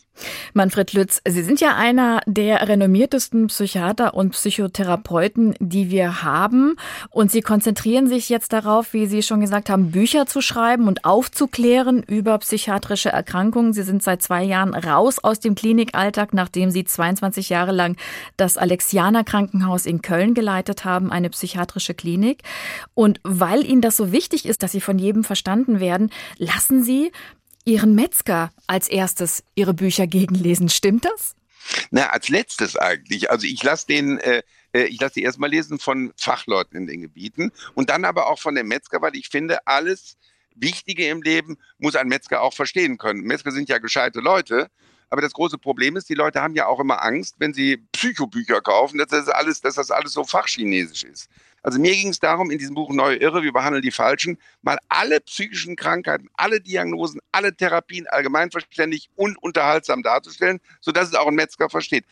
Manfred 0.52 0.92
Lütz, 0.92 1.22
Sie 1.26 1.42
sind 1.42 1.60
ja 1.60 1.76
einer 1.76 2.20
der 2.26 2.68
renommiertesten 2.68 3.46
Psychiater 3.46 4.14
und 4.14 4.30
Psychotherapeuten, 4.30 5.54
die 5.60 5.90
wir 5.90 6.22
haben. 6.22 6.76
Und 7.10 7.30
Sie 7.30 7.40
konzentrieren 7.40 8.06
sich 8.06 8.28
jetzt 8.28 8.52
darauf, 8.52 8.92
wie 8.92 9.06
Sie 9.06 9.22
schon 9.22 9.40
gesagt 9.40 9.70
haben, 9.70 9.90
Bücher 9.90 10.26
zu 10.26 10.42
schreiben 10.42 10.88
und 10.88 11.04
aufzuklären 11.06 12.02
über 12.02 12.36
psychiatrische 12.38 13.08
Erkrankungen. 13.08 13.72
Sie 13.72 13.82
sind 13.82 14.02
seit 14.02 14.22
zwei 14.22 14.42
Jahren 14.42 14.74
raus 14.74 15.18
aus 15.18 15.40
dem 15.40 15.54
Klinikalltag, 15.54 16.34
nachdem 16.34 16.70
Sie 16.70 16.84
22 16.84 17.48
Jahre 17.48 17.72
lang 17.72 17.96
das 18.36 18.58
Alexianer 18.58 19.24
Krankenhaus 19.24 19.86
in 19.86 20.02
Köln 20.02 20.34
geleitet 20.34 20.84
haben, 20.84 21.10
eine 21.10 21.30
psychiatrische 21.30 21.67
Klinik. 21.94 22.42
Und 22.94 23.20
weil 23.22 23.64
Ihnen 23.64 23.80
das 23.80 23.96
so 23.96 24.12
wichtig 24.12 24.46
ist, 24.46 24.62
dass 24.62 24.72
Sie 24.72 24.80
von 24.80 24.98
jedem 24.98 25.24
verstanden 25.24 25.80
werden, 25.80 26.10
lassen 26.36 26.82
Sie 26.82 27.12
Ihren 27.64 27.94
Metzger 27.94 28.50
als 28.66 28.88
erstes 28.88 29.44
Ihre 29.54 29.74
Bücher 29.74 30.06
gegenlesen. 30.06 30.68
Stimmt 30.68 31.04
das? 31.04 31.36
Na, 31.90 32.08
als 32.10 32.28
letztes 32.28 32.76
eigentlich. 32.76 33.30
Also 33.30 33.46
ich 33.46 33.62
lasse 33.62 33.86
den, 33.86 34.18
äh, 34.18 34.42
äh 34.72 34.84
ich 34.84 35.00
lasse 35.00 35.14
die 35.14 35.22
erstmal 35.22 35.50
lesen 35.50 35.78
von 35.78 36.12
Fachleuten 36.16 36.78
in 36.78 36.86
den 36.86 37.02
Gebieten 37.02 37.52
und 37.74 37.90
dann 37.90 38.04
aber 38.04 38.28
auch 38.28 38.38
von 38.38 38.54
dem 38.54 38.68
Metzger, 38.68 39.02
weil 39.02 39.16
ich 39.16 39.28
finde, 39.28 39.66
alles 39.66 40.16
Wichtige 40.54 41.08
im 41.08 41.22
Leben 41.22 41.58
muss 41.78 41.94
ein 41.94 42.08
Metzger 42.08 42.42
auch 42.42 42.54
verstehen 42.54 42.98
können. 42.98 43.20
Metzger 43.20 43.52
sind 43.52 43.68
ja 43.68 43.78
gescheite 43.78 44.20
Leute. 44.20 44.70
Aber 45.10 45.22
das 45.22 45.32
große 45.32 45.58
Problem 45.58 45.96
ist, 45.96 46.08
die 46.08 46.14
Leute 46.14 46.42
haben 46.42 46.54
ja 46.54 46.66
auch 46.66 46.80
immer 46.80 47.02
Angst, 47.02 47.36
wenn 47.38 47.54
sie 47.54 47.78
Psychobücher 47.92 48.60
kaufen, 48.60 48.98
dass 48.98 49.08
das 49.08 49.28
alles, 49.28 49.60
dass 49.60 49.76
das 49.76 49.90
alles 49.90 50.12
so 50.12 50.24
fachchinesisch 50.24 51.04
ist. 51.04 51.28
Also 51.62 51.78
mir 51.80 51.92
ging 51.92 52.08
es 52.08 52.18
darum, 52.18 52.50
in 52.50 52.58
diesem 52.58 52.74
Buch 52.74 52.90
Neue 52.90 53.16
Irre, 53.16 53.42
wir 53.42 53.52
behandeln 53.52 53.82
die 53.82 53.90
Falschen, 53.90 54.38
mal 54.62 54.78
alle 54.88 55.20
psychischen 55.20 55.76
Krankheiten, 55.76 56.28
alle 56.34 56.60
Diagnosen, 56.60 57.20
alle 57.32 57.54
Therapien 57.54 58.06
allgemeinverständlich 58.06 59.10
und 59.16 59.36
unterhaltsam 59.42 60.02
darzustellen, 60.02 60.60
sodass 60.80 61.08
es 61.08 61.14
auch 61.14 61.26
ein 61.26 61.34
Metzger 61.34 61.68
versteht. 61.68 62.04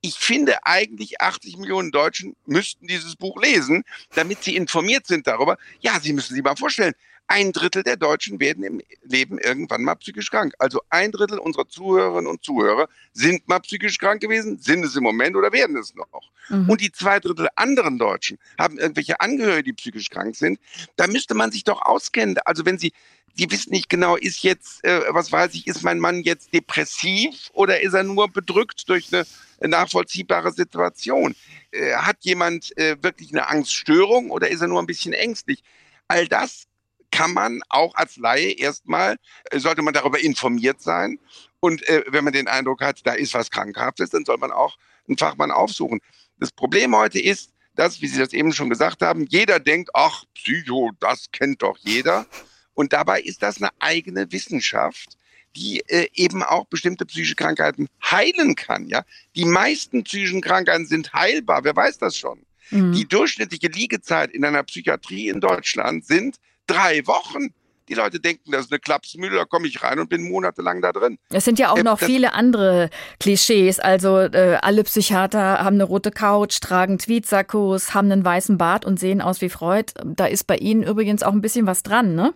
Ich 0.00 0.18
finde 0.18 0.66
eigentlich 0.66 1.20
80 1.20 1.56
Millionen 1.56 1.90
Deutschen 1.90 2.36
müssten 2.44 2.86
dieses 2.86 3.16
Buch 3.16 3.40
lesen, 3.40 3.84
damit 4.14 4.44
sie 4.44 4.54
informiert 4.54 5.06
sind 5.06 5.26
darüber. 5.26 5.56
Ja, 5.80 5.98
Sie 5.98 6.12
müssen 6.12 6.34
sich 6.34 6.44
mal 6.44 6.56
vorstellen, 6.56 6.94
ein 7.26 7.52
Drittel 7.52 7.82
der 7.82 7.96
Deutschen 7.96 8.38
werden 8.40 8.64
im 8.64 8.82
Leben 9.02 9.38
irgendwann 9.38 9.82
mal 9.82 9.94
psychisch 9.96 10.30
krank. 10.30 10.54
Also 10.58 10.82
ein 10.90 11.10
Drittel 11.10 11.38
unserer 11.38 11.68
Zuhörerinnen 11.68 12.30
und 12.30 12.44
Zuhörer 12.44 12.88
sind 13.12 13.48
mal 13.48 13.60
psychisch 13.60 13.98
krank 13.98 14.20
gewesen, 14.20 14.58
sind 14.58 14.84
es 14.84 14.94
im 14.96 15.02
Moment 15.02 15.34
oder 15.36 15.52
werden 15.52 15.76
es 15.76 15.94
noch. 15.94 16.06
Mhm. 16.48 16.68
Und 16.68 16.80
die 16.80 16.92
zwei 16.92 17.20
Drittel 17.20 17.48
anderen 17.56 17.98
Deutschen 17.98 18.38
haben 18.58 18.78
irgendwelche 18.78 19.20
Angehörige, 19.20 19.64
die 19.64 19.72
psychisch 19.72 20.10
krank 20.10 20.36
sind. 20.36 20.58
Da 20.96 21.06
müsste 21.06 21.34
man 21.34 21.50
sich 21.50 21.64
doch 21.64 21.82
auskennen. 21.82 22.36
Also 22.44 22.66
wenn 22.66 22.78
sie 22.78 22.92
die 23.36 23.50
wissen 23.50 23.72
nicht 23.72 23.88
genau, 23.88 24.16
ist 24.16 24.42
jetzt, 24.42 24.84
äh, 24.84 25.00
was 25.08 25.32
weiß 25.32 25.54
ich, 25.54 25.66
ist 25.66 25.82
mein 25.82 25.98
Mann 25.98 26.22
jetzt 26.22 26.54
depressiv 26.54 27.50
oder 27.52 27.80
ist 27.80 27.94
er 27.94 28.04
nur 28.04 28.28
bedrückt 28.28 28.88
durch 28.88 29.12
eine 29.12 29.26
nachvollziehbare 29.60 30.52
Situation? 30.52 31.34
Äh, 31.72 31.94
hat 31.94 32.18
jemand 32.20 32.76
äh, 32.78 32.96
wirklich 33.02 33.30
eine 33.30 33.48
Angststörung 33.48 34.30
oder 34.30 34.50
ist 34.50 34.60
er 34.60 34.68
nur 34.68 34.80
ein 34.80 34.86
bisschen 34.86 35.14
ängstlich? 35.14 35.62
All 36.06 36.28
das 36.28 36.66
kann 37.14 37.32
man 37.32 37.60
auch 37.68 37.94
als 37.94 38.16
Laie 38.16 38.50
erstmal, 38.50 39.16
äh, 39.50 39.60
sollte 39.60 39.82
man 39.82 39.94
darüber 39.94 40.18
informiert 40.18 40.82
sein. 40.82 41.20
Und 41.60 41.88
äh, 41.88 42.02
wenn 42.08 42.24
man 42.24 42.32
den 42.32 42.48
Eindruck 42.48 42.82
hat, 42.82 43.06
da 43.06 43.12
ist 43.12 43.34
was 43.34 43.52
Krankhaftes, 43.52 44.10
dann 44.10 44.24
soll 44.24 44.36
man 44.36 44.50
auch 44.50 44.76
einen 45.06 45.16
Fachmann 45.16 45.52
aufsuchen. 45.52 46.00
Das 46.38 46.50
Problem 46.50 46.94
heute 46.94 47.20
ist, 47.20 47.52
dass, 47.76 48.02
wie 48.02 48.08
Sie 48.08 48.18
das 48.18 48.32
eben 48.32 48.52
schon 48.52 48.68
gesagt 48.68 49.00
haben, 49.00 49.26
jeder 49.28 49.60
denkt, 49.60 49.90
ach, 49.94 50.24
Psycho, 50.34 50.90
das 50.98 51.30
kennt 51.30 51.62
doch 51.62 51.78
jeder. 51.82 52.26
Und 52.74 52.92
dabei 52.92 53.20
ist 53.20 53.42
das 53.42 53.58
eine 53.58 53.70
eigene 53.78 54.32
Wissenschaft, 54.32 55.16
die 55.54 55.84
äh, 55.86 56.08
eben 56.14 56.42
auch 56.42 56.66
bestimmte 56.66 57.06
psychische 57.06 57.36
Krankheiten 57.36 57.86
heilen 58.02 58.56
kann. 58.56 58.88
Ja, 58.88 59.04
die 59.36 59.44
meisten 59.44 60.02
psychischen 60.02 60.40
Krankheiten 60.40 60.86
sind 60.86 61.12
heilbar. 61.12 61.62
Wer 61.62 61.76
weiß 61.76 61.98
das 61.98 62.16
schon? 62.16 62.44
Mhm. 62.70 62.92
Die 62.92 63.06
durchschnittliche 63.06 63.68
Liegezeit 63.68 64.32
in 64.32 64.44
einer 64.44 64.64
Psychiatrie 64.64 65.28
in 65.28 65.40
Deutschland 65.40 66.04
sind 66.04 66.38
drei 66.66 67.06
Wochen. 67.06 67.48
Die 67.88 67.94
Leute 67.94 68.18
denken, 68.18 68.50
das 68.50 68.66
ist 68.66 68.72
eine 68.72 68.78
Klapsmühle, 68.78 69.36
da 69.36 69.44
komme 69.44 69.68
ich 69.68 69.82
rein 69.82 69.98
und 69.98 70.08
bin 70.08 70.26
monatelang 70.26 70.80
da 70.80 70.90
drin. 70.92 71.18
Es 71.28 71.44
sind 71.44 71.58
ja 71.58 71.70
auch 71.70 71.76
äh, 71.76 71.82
noch 71.82 71.98
viele 71.98 72.32
andere 72.32 72.88
Klischees. 73.20 73.78
Also 73.78 74.20
äh, 74.20 74.58
alle 74.62 74.84
Psychiater 74.84 75.58
haben 75.62 75.76
eine 75.76 75.84
rote 75.84 76.10
Couch, 76.10 76.60
tragen 76.60 76.98
Tweetsackos, 76.98 77.92
haben 77.92 78.10
einen 78.10 78.24
weißen 78.24 78.56
Bart 78.56 78.86
und 78.86 78.98
sehen 78.98 79.20
aus 79.20 79.42
wie 79.42 79.50
Freud. 79.50 79.92
Da 80.02 80.24
ist 80.24 80.46
bei 80.46 80.56
Ihnen 80.56 80.82
übrigens 80.82 81.22
auch 81.22 81.32
ein 81.32 81.42
bisschen 81.42 81.66
was 81.66 81.82
dran, 81.82 82.14
ne? 82.14 82.32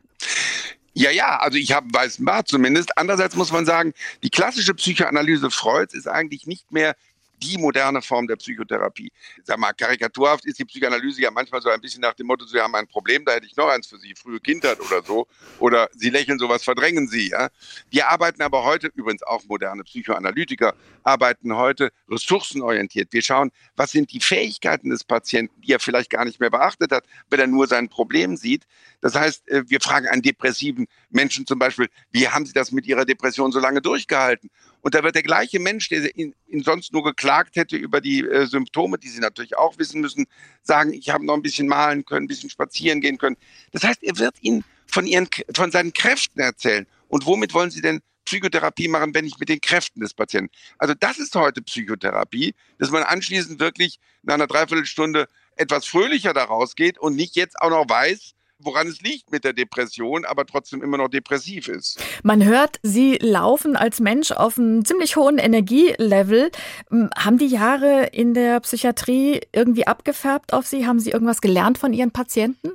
Ja, 0.92 1.10
ja, 1.12 1.38
also 1.38 1.56
ich 1.56 1.72
habe 1.72 1.84
einen 1.84 1.94
weißen 1.94 2.24
Bart 2.24 2.48
zumindest. 2.48 2.98
Andererseits 2.98 3.36
muss 3.36 3.52
man 3.52 3.64
sagen, 3.64 3.94
die 4.22 4.30
klassische 4.30 4.74
Psychoanalyse 4.74 5.50
Freuds 5.50 5.94
ist 5.94 6.08
eigentlich 6.08 6.46
nicht 6.46 6.72
mehr 6.72 6.94
die 7.42 7.59
moderne 7.59 8.03
Form 8.03 8.27
der 8.27 8.37
Psychotherapie. 8.37 9.11
Sag 9.44 9.59
mal, 9.59 9.72
karikaturhaft 9.72 10.44
ist 10.44 10.59
die 10.59 10.64
Psychoanalyse 10.64 11.22
ja 11.22 11.31
manchmal 11.31 11.62
so 11.62 11.68
ein 11.68 11.81
bisschen 11.81 12.01
nach 12.01 12.14
dem 12.14 12.27
Motto, 12.27 12.46
Sie 12.46 12.61
haben 12.61 12.74
ein 12.74 12.87
Problem, 12.87 13.24
da 13.24 13.33
hätte 13.33 13.46
ich 13.46 13.57
noch 13.57 13.68
eins 13.68 13.87
für 13.87 13.98
Sie, 13.98 14.14
frühe 14.14 14.40
Kindheit 14.40 14.81
oder 14.81 15.03
so. 15.03 15.27
Oder 15.59 15.88
Sie 15.94 16.11
lächeln, 16.11 16.38
sowas 16.38 16.64
verdrängen 16.64 17.09
Sie. 17.09 17.31
Ja? 17.31 17.48
Wir 17.90 18.09
arbeiten 18.09 18.42
aber 18.42 18.64
heute, 18.64 18.88
übrigens 18.94 19.22
auch 19.22 19.44
moderne 19.44 19.85
Psychoanalytiker, 19.85 20.74
arbeiten 21.03 21.57
heute 21.57 21.90
ressourcenorientiert. 22.09 23.12
Wir 23.12 23.22
schauen, 23.22 23.51
was 23.77 23.92
sind 23.92 24.12
die 24.12 24.20
Fähigkeiten 24.20 24.90
des 24.90 25.05
Patienten, 25.05 25.61
die 25.62 25.72
er 25.72 25.81
vielleicht 25.81 26.11
gar 26.11 26.24
nicht 26.24 26.40
mehr 26.40 26.51
beachtet 26.51 26.92
hat, 26.92 27.05
wenn 27.31 27.40
er 27.40 27.46
nur 27.46 27.66
sein 27.66 27.88
Problem 27.88 28.37
sieht. 28.37 28.66
Das 29.01 29.14
heißt, 29.14 29.48
äh, 29.48 29.64
wir 29.68 29.81
fragen 29.81 30.07
einen 30.07 30.22
depressiven 30.22 30.87
Menschen 31.11 31.46
zum 31.46 31.59
Beispiel, 31.59 31.88
wie 32.11 32.29
haben 32.29 32.46
Sie 32.46 32.53
das 32.53 32.72
mit 32.72 32.87
Ihrer 32.87 33.05
Depression 33.05 33.53
so 33.53 33.61
lange 33.61 33.81
durchgehalten? 33.81 34.51
Und 34.80 34.94
da 34.94 35.02
wird 35.02 35.14
der 35.14 35.22
gleiche 35.22 35.58
Mensch, 35.58 35.88
der 35.88 36.16
ihn, 36.16 36.34
ihn 36.46 36.62
sonst 36.62 36.92
nur 36.92 37.02
geklagt 37.02 37.56
hätte 37.56 37.76
über 37.76 38.00
die 38.00 38.20
äh, 38.20 38.46
Symptome, 38.46 38.98
die 38.98 39.08
Sie 39.08 39.20
natürlich 39.20 39.56
auch 39.56 39.78
wissen 39.78 40.00
müssen, 40.00 40.26
sagen, 40.62 40.92
ich 40.92 41.10
habe 41.10 41.24
noch 41.26 41.34
ein 41.34 41.42
bisschen 41.42 41.68
malen 41.68 42.04
können, 42.04 42.24
ein 42.24 42.28
bisschen 42.28 42.50
spazieren 42.50 43.00
gehen 43.00 43.18
können. 43.18 43.36
Das 43.72 43.82
heißt, 43.82 44.02
er 44.02 44.18
wird 44.18 44.36
Ihnen 44.40 44.64
von, 44.86 45.06
ihren, 45.06 45.28
von 45.54 45.70
seinen 45.70 45.92
Kräften 45.92 46.40
erzählen. 46.40 46.86
Und 47.08 47.26
womit 47.26 47.54
wollen 47.54 47.70
Sie 47.70 47.80
denn 47.80 48.00
Psychotherapie 48.24 48.88
machen, 48.88 49.14
wenn 49.14 49.24
nicht 49.24 49.40
mit 49.40 49.48
den 49.48 49.60
Kräften 49.60 50.00
des 50.00 50.14
Patienten? 50.14 50.54
Also 50.78 50.94
das 50.94 51.18
ist 51.18 51.34
heute 51.34 51.62
Psychotherapie, 51.62 52.54
dass 52.78 52.90
man 52.90 53.02
anschließend 53.02 53.60
wirklich 53.60 53.98
nach 54.22 54.34
einer 54.34 54.46
Dreiviertelstunde 54.46 55.28
etwas 55.56 55.86
fröhlicher 55.86 56.34
daraus 56.34 56.76
geht 56.76 56.98
und 56.98 57.16
nicht 57.16 57.36
jetzt 57.36 57.60
auch 57.60 57.70
noch 57.70 57.88
weiß, 57.88 58.34
woran 58.59 58.88
es 58.88 59.01
liegt 59.01 59.31
mit 59.31 59.44
der 59.44 59.53
Depression, 59.53 60.25
aber 60.25 60.44
trotzdem 60.47 60.83
immer 60.83 60.99
noch 60.99 61.09
depressiv 61.09 61.68
ist. 61.68 61.99
Man 62.23 62.44
hört, 62.44 62.79
Sie 62.83 63.16
laufen 63.21 63.77
als 63.77 64.01
Mensch 64.01 64.33
auf 64.33 64.59
einem 64.59 64.85
ziemlich 64.85 65.16
hohen 65.16 65.38
Energielevel. 65.38 66.51
Hm, 66.90 67.11
haben 67.16 67.38
die 67.38 67.47
Jahre 67.47 68.07
in 68.07 68.35
der 68.35 68.61
Psychiatrie 68.61 69.40
irgendwie 69.53 69.87
abgefärbt 69.87 70.53
auf 70.53 70.66
Sie? 70.66 70.87
Haben 70.87 71.01
Sie 71.01 71.11
irgendwas 71.11 71.40
gelernt 71.40 71.79
von 71.79 71.92
Ihren 71.92 72.11
Patienten? 72.11 72.73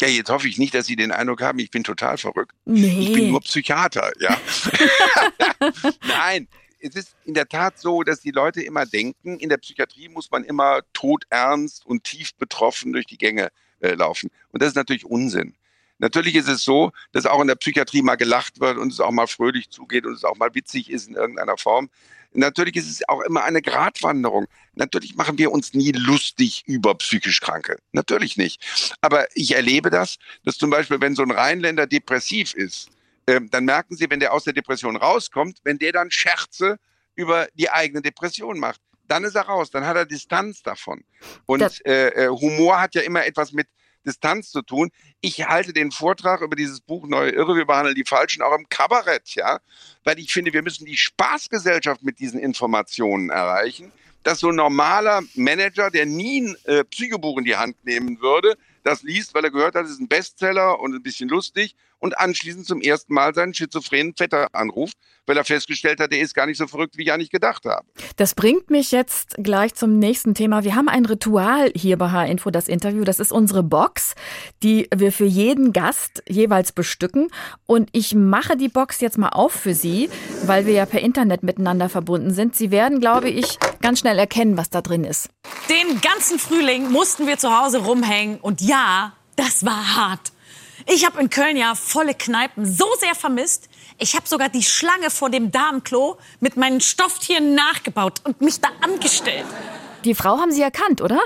Ja, 0.00 0.08
jetzt 0.08 0.30
hoffe 0.30 0.48
ich 0.48 0.58
nicht, 0.58 0.74
dass 0.74 0.86
Sie 0.86 0.96
den 0.96 1.12
Eindruck 1.12 1.42
haben, 1.42 1.58
ich 1.60 1.70
bin 1.70 1.84
total 1.84 2.18
verrückt. 2.18 2.52
Nee. 2.64 2.98
Ich 3.00 3.12
bin 3.12 3.30
nur 3.30 3.40
Psychiater, 3.40 4.12
ja. 4.18 4.36
Nein, 6.08 6.48
es 6.80 6.96
ist 6.96 7.14
in 7.24 7.34
der 7.34 7.48
Tat 7.48 7.78
so, 7.78 8.02
dass 8.02 8.20
die 8.20 8.32
Leute 8.32 8.62
immer 8.62 8.84
denken, 8.84 9.38
in 9.38 9.48
der 9.48 9.58
Psychiatrie 9.58 10.08
muss 10.08 10.30
man 10.30 10.44
immer 10.44 10.80
todernst 10.92 11.86
und 11.86 12.04
tief 12.04 12.34
betroffen 12.34 12.92
durch 12.92 13.06
die 13.06 13.18
Gänge 13.18 13.50
äh, 13.82 13.94
laufen. 13.94 14.30
Und 14.52 14.62
das 14.62 14.70
ist 14.70 14.76
natürlich 14.76 15.04
Unsinn. 15.04 15.54
Natürlich 15.98 16.34
ist 16.34 16.48
es 16.48 16.64
so, 16.64 16.90
dass 17.12 17.26
auch 17.26 17.40
in 17.40 17.46
der 17.46 17.54
Psychiatrie 17.54 18.02
mal 18.02 18.16
gelacht 18.16 18.58
wird 18.58 18.76
und 18.76 18.92
es 18.92 18.98
auch 18.98 19.12
mal 19.12 19.28
fröhlich 19.28 19.70
zugeht 19.70 20.04
und 20.04 20.14
es 20.14 20.24
auch 20.24 20.36
mal 20.36 20.52
witzig 20.54 20.90
ist 20.90 21.08
in 21.08 21.14
irgendeiner 21.14 21.56
Form. 21.56 21.90
Natürlich 22.34 22.76
ist 22.76 22.90
es 22.90 23.08
auch 23.08 23.20
immer 23.20 23.44
eine 23.44 23.60
Gratwanderung. 23.60 24.46
Natürlich 24.74 25.14
machen 25.16 25.38
wir 25.38 25.52
uns 25.52 25.74
nie 25.74 25.92
lustig 25.92 26.64
über 26.66 26.94
psychisch 26.96 27.40
Kranke. 27.40 27.76
Natürlich 27.92 28.36
nicht. 28.36 28.96
Aber 29.00 29.26
ich 29.34 29.54
erlebe 29.54 29.90
das, 29.90 30.16
dass 30.44 30.56
zum 30.58 30.70
Beispiel, 30.70 31.00
wenn 31.00 31.14
so 31.14 31.22
ein 31.22 31.30
Rheinländer 31.30 31.86
depressiv 31.86 32.54
ist, 32.54 32.88
ähm, 33.26 33.48
dann 33.50 33.64
merken 33.64 33.96
Sie, 33.96 34.08
wenn 34.10 34.20
der 34.20 34.32
aus 34.32 34.44
der 34.44 34.54
Depression 34.54 34.96
rauskommt, 34.96 35.58
wenn 35.62 35.78
der 35.78 35.92
dann 35.92 36.10
Scherze 36.10 36.78
über 37.14 37.48
die 37.54 37.70
eigene 37.70 38.02
Depression 38.02 38.58
macht, 38.58 38.80
dann 39.12 39.24
ist 39.24 39.34
er 39.34 39.42
raus, 39.42 39.70
dann 39.70 39.84
hat 39.84 39.96
er 39.96 40.06
Distanz 40.06 40.62
davon. 40.62 41.04
Und 41.44 41.84
äh, 41.84 42.08
äh, 42.08 42.28
Humor 42.28 42.80
hat 42.80 42.94
ja 42.94 43.02
immer 43.02 43.26
etwas 43.26 43.52
mit 43.52 43.68
Distanz 44.06 44.50
zu 44.50 44.62
tun. 44.62 44.90
Ich 45.20 45.46
halte 45.46 45.74
den 45.74 45.92
Vortrag 45.92 46.40
über 46.40 46.56
dieses 46.56 46.80
Buch 46.80 47.06
Neue 47.06 47.30
Irre, 47.30 47.54
wir 47.54 47.66
behandeln 47.66 47.94
die 47.94 48.06
Falschen 48.06 48.40
auch 48.40 48.56
im 48.56 48.70
Kabarett, 48.70 49.34
ja, 49.34 49.60
weil 50.02 50.18
ich 50.18 50.32
finde, 50.32 50.54
wir 50.54 50.62
müssen 50.62 50.86
die 50.86 50.96
Spaßgesellschaft 50.96 52.02
mit 52.02 52.20
diesen 52.20 52.40
Informationen 52.40 53.28
erreichen, 53.28 53.92
dass 54.22 54.40
so 54.40 54.48
ein 54.48 54.56
normaler 54.56 55.20
Manager, 55.34 55.90
der 55.90 56.06
nie 56.06 56.40
ein 56.40 56.56
äh, 56.64 56.84
Psychobuch 56.84 57.36
in 57.36 57.44
die 57.44 57.56
Hand 57.56 57.84
nehmen 57.84 58.18
würde, 58.22 58.56
das 58.82 59.02
liest, 59.02 59.34
weil 59.34 59.44
er 59.44 59.50
gehört 59.50 59.74
hat, 59.74 59.84
es 59.84 59.92
ist 59.92 60.00
ein 60.00 60.08
Bestseller 60.08 60.80
und 60.80 60.94
ein 60.94 61.02
bisschen 61.02 61.28
lustig 61.28 61.76
und 62.02 62.18
anschließend 62.18 62.66
zum 62.66 62.80
ersten 62.80 63.14
Mal 63.14 63.32
seinen 63.32 63.54
schizophrenen 63.54 64.14
Vetter 64.14 64.48
anruft, 64.52 64.96
weil 65.24 65.36
er 65.36 65.44
festgestellt 65.44 66.00
hat, 66.00 66.12
er 66.12 66.20
ist 66.20 66.34
gar 66.34 66.46
nicht 66.46 66.58
so 66.58 66.66
verrückt, 66.66 66.98
wie 66.98 67.02
ich 67.02 67.12
eigentlich 67.12 67.30
gedacht 67.30 67.64
habe. 67.64 67.86
Das 68.16 68.34
bringt 68.34 68.70
mich 68.70 68.90
jetzt 68.90 69.36
gleich 69.38 69.74
zum 69.74 70.00
nächsten 70.00 70.34
Thema. 70.34 70.64
Wir 70.64 70.74
haben 70.74 70.88
ein 70.88 71.06
Ritual 71.06 71.70
hier 71.76 71.96
bei 71.96 72.10
H-Info, 72.10 72.50
das 72.50 72.66
Interview. 72.66 73.04
Das 73.04 73.20
ist 73.20 73.30
unsere 73.30 73.62
Box, 73.62 74.14
die 74.64 74.88
wir 74.94 75.12
für 75.12 75.26
jeden 75.26 75.72
Gast 75.72 76.24
jeweils 76.28 76.72
bestücken. 76.72 77.28
Und 77.66 77.88
ich 77.92 78.16
mache 78.16 78.56
die 78.56 78.68
Box 78.68 79.00
jetzt 79.00 79.16
mal 79.16 79.28
auf 79.28 79.52
für 79.52 79.74
Sie, 79.74 80.10
weil 80.44 80.66
wir 80.66 80.74
ja 80.74 80.86
per 80.86 81.00
Internet 81.00 81.44
miteinander 81.44 81.88
verbunden 81.88 82.32
sind. 82.32 82.56
Sie 82.56 82.72
werden, 82.72 82.98
glaube 82.98 83.30
ich, 83.30 83.60
ganz 83.80 84.00
schnell 84.00 84.18
erkennen, 84.18 84.56
was 84.56 84.70
da 84.70 84.82
drin 84.82 85.04
ist. 85.04 85.28
Den 85.70 86.00
ganzen 86.00 86.40
Frühling 86.40 86.90
mussten 86.90 87.28
wir 87.28 87.38
zu 87.38 87.56
Hause 87.56 87.78
rumhängen. 87.78 88.40
Und 88.40 88.60
ja, 88.60 89.12
das 89.36 89.64
war 89.64 89.96
hart. 89.96 90.32
Ich 90.86 91.06
habe 91.06 91.20
in 91.20 91.30
Köln 91.30 91.56
ja 91.56 91.74
volle 91.74 92.14
Kneipen 92.14 92.66
so 92.66 92.86
sehr 92.98 93.14
vermisst. 93.14 93.68
Ich 93.98 94.16
habe 94.16 94.28
sogar 94.28 94.48
die 94.48 94.62
Schlange 94.62 95.10
vor 95.10 95.30
dem 95.30 95.52
Damenklo 95.52 96.18
mit 96.40 96.56
meinen 96.56 96.80
Stofftieren 96.80 97.54
nachgebaut 97.54 98.20
und 98.24 98.40
mich 98.40 98.60
da 98.60 98.68
angestellt. 98.80 99.46
Die 100.04 100.14
Frau 100.14 100.38
haben 100.38 100.50
Sie 100.50 100.62
erkannt, 100.62 101.00
oder? 101.00 101.20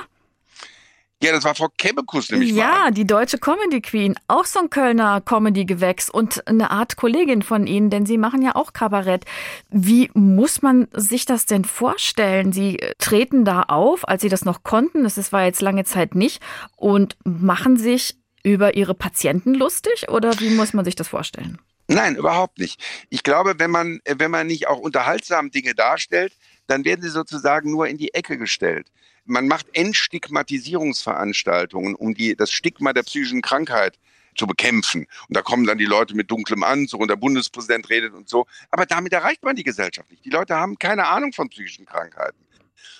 Ja, 1.22 1.32
das 1.32 1.44
war 1.44 1.54
Frau 1.54 1.68
Kebekus 1.78 2.30
nämlich. 2.30 2.52
Ja, 2.52 2.80
mal. 2.84 2.90
die 2.90 3.06
deutsche 3.06 3.38
Comedy 3.38 3.80
Queen. 3.80 4.16
Auch 4.28 4.44
so 4.44 4.60
ein 4.60 4.68
Kölner 4.68 5.22
Comedy-Gewächs 5.22 6.10
und 6.10 6.46
eine 6.46 6.70
Art 6.70 6.96
Kollegin 6.96 7.40
von 7.40 7.66
Ihnen, 7.66 7.88
denn 7.88 8.04
Sie 8.04 8.18
machen 8.18 8.42
ja 8.42 8.54
auch 8.54 8.74
Kabarett. 8.74 9.24
Wie 9.70 10.10
muss 10.12 10.60
man 10.60 10.88
sich 10.92 11.24
das 11.24 11.46
denn 11.46 11.64
vorstellen? 11.64 12.52
Sie 12.52 12.78
äh, 12.78 12.92
treten 12.98 13.46
da 13.46 13.62
auf, 13.62 14.06
als 14.06 14.20
Sie 14.20 14.28
das 14.28 14.44
noch 14.44 14.62
konnten, 14.62 15.04
das 15.04 15.32
war 15.32 15.44
jetzt 15.44 15.62
lange 15.62 15.84
Zeit 15.84 16.14
nicht, 16.14 16.42
und 16.76 17.16
machen 17.24 17.78
sich 17.78 18.16
über 18.46 18.76
Ihre 18.76 18.94
Patienten 18.94 19.54
lustig 19.54 20.08
oder 20.08 20.38
wie 20.38 20.50
muss 20.50 20.72
man 20.72 20.84
sich 20.84 20.94
das 20.94 21.08
vorstellen? 21.08 21.58
Nein, 21.88 22.14
überhaupt 22.14 22.58
nicht. 22.58 22.80
Ich 23.10 23.24
glaube, 23.24 23.56
wenn 23.58 23.72
man, 23.72 23.98
wenn 24.04 24.30
man 24.30 24.46
nicht 24.46 24.68
auch 24.68 24.78
unterhaltsam 24.78 25.50
Dinge 25.50 25.74
darstellt, 25.74 26.32
dann 26.68 26.84
werden 26.84 27.02
sie 27.02 27.08
sozusagen 27.08 27.72
nur 27.72 27.88
in 27.88 27.98
die 27.98 28.14
Ecke 28.14 28.38
gestellt. 28.38 28.86
Man 29.24 29.48
macht 29.48 29.66
Entstigmatisierungsveranstaltungen, 29.72 31.96
um 31.96 32.14
die, 32.14 32.36
das 32.36 32.52
Stigma 32.52 32.92
der 32.92 33.02
psychischen 33.02 33.42
Krankheit 33.42 33.98
zu 34.36 34.46
bekämpfen. 34.46 35.08
Und 35.28 35.36
da 35.36 35.42
kommen 35.42 35.66
dann 35.66 35.78
die 35.78 35.84
Leute 35.84 36.14
mit 36.14 36.30
dunklem 36.30 36.62
Anzug 36.62 37.00
und 37.00 37.08
der 37.08 37.16
Bundespräsident 37.16 37.90
redet 37.90 38.14
und 38.14 38.28
so. 38.28 38.46
Aber 38.70 38.86
damit 38.86 39.12
erreicht 39.12 39.42
man 39.42 39.56
die 39.56 39.64
Gesellschaft 39.64 40.08
nicht. 40.08 40.24
Die 40.24 40.30
Leute 40.30 40.54
haben 40.54 40.78
keine 40.78 41.08
Ahnung 41.08 41.32
von 41.32 41.48
psychischen 41.48 41.86
Krankheiten. 41.86 42.46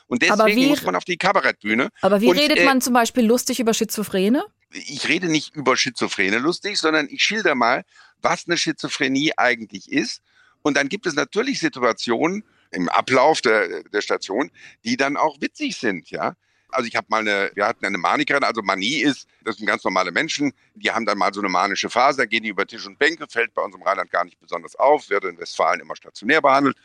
Und 0.09 0.23
deswegen 0.23 0.61
wie, 0.61 0.67
muss 0.67 0.83
man 0.83 0.97
auf 0.97 1.05
die 1.05 1.17
Kabarettbühne. 1.17 1.91
Aber 2.01 2.21
wie 2.21 2.29
und, 2.29 2.39
redet 2.39 2.65
man 2.65 2.79
äh, 2.79 2.81
zum 2.81 2.95
Beispiel 2.95 3.25
lustig 3.25 3.61
über 3.61 3.75
Schizophrene? 3.75 4.45
Ich 4.71 5.09
rede 5.09 5.29
nicht 5.29 5.55
über 5.55 5.77
Schizophrene 5.77 6.39
lustig, 6.39 6.79
sondern 6.79 7.09
ich 7.09 7.23
schilder 7.23 7.55
mal, 7.55 7.85
was 8.23 8.47
eine 8.47 8.57
Schizophrenie 8.57 9.33
eigentlich 9.37 9.91
ist. 9.91 10.23
Und 10.63 10.77
dann 10.77 10.89
gibt 10.89 11.07
es 11.07 11.15
natürlich 11.15 11.61
Situationen 11.61 12.45
im 12.73 12.89
Ablauf 12.89 13.41
der, 13.41 13.85
der 13.85 14.01
Station, 14.01 14.51
die 14.85 14.97
dann 14.97 15.17
auch 15.17 15.41
witzig 15.41 15.77
sind, 15.77 16.11
ja. 16.11 16.35
Also 16.71 16.89
ich 16.89 16.97
habe 16.97 17.07
mal 17.09 17.21
eine, 17.21 17.53
wir 17.55 17.67
hatten 17.67 17.87
eine 17.87 17.97
Manikerin, 17.97 18.43
also 18.43 18.61
Manie 18.61 18.97
ist, 18.97 19.29
das 19.45 19.57
sind 19.57 19.67
ganz 19.67 19.85
normale 19.85 20.11
Menschen, 20.11 20.53
die 20.75 20.91
haben 20.91 21.07
dann 21.07 21.17
mal 21.17 21.33
so 21.33 21.41
eine 21.41 21.49
manische 21.49 21.89
Phase, 21.89 22.19
da 22.19 22.27
gehen 22.27 22.43
die 22.43 22.49
über 22.49 22.67
Tisch 22.67 22.85
und 22.87 22.99
Bänke, 22.99 23.27
fällt 23.31 23.55
bei 23.55 23.63
uns 23.63 23.75
im 23.77 23.83
Rheinland 23.83 24.11
gar 24.11 24.25
nicht 24.25 24.41
besonders 24.41 24.75
auf, 24.75 25.09
wird 25.09 25.25
in 25.25 25.39
Westfalen 25.39 25.81
immer 25.81 25.95
stationär 25.95 26.43
behandelt. 26.43 26.77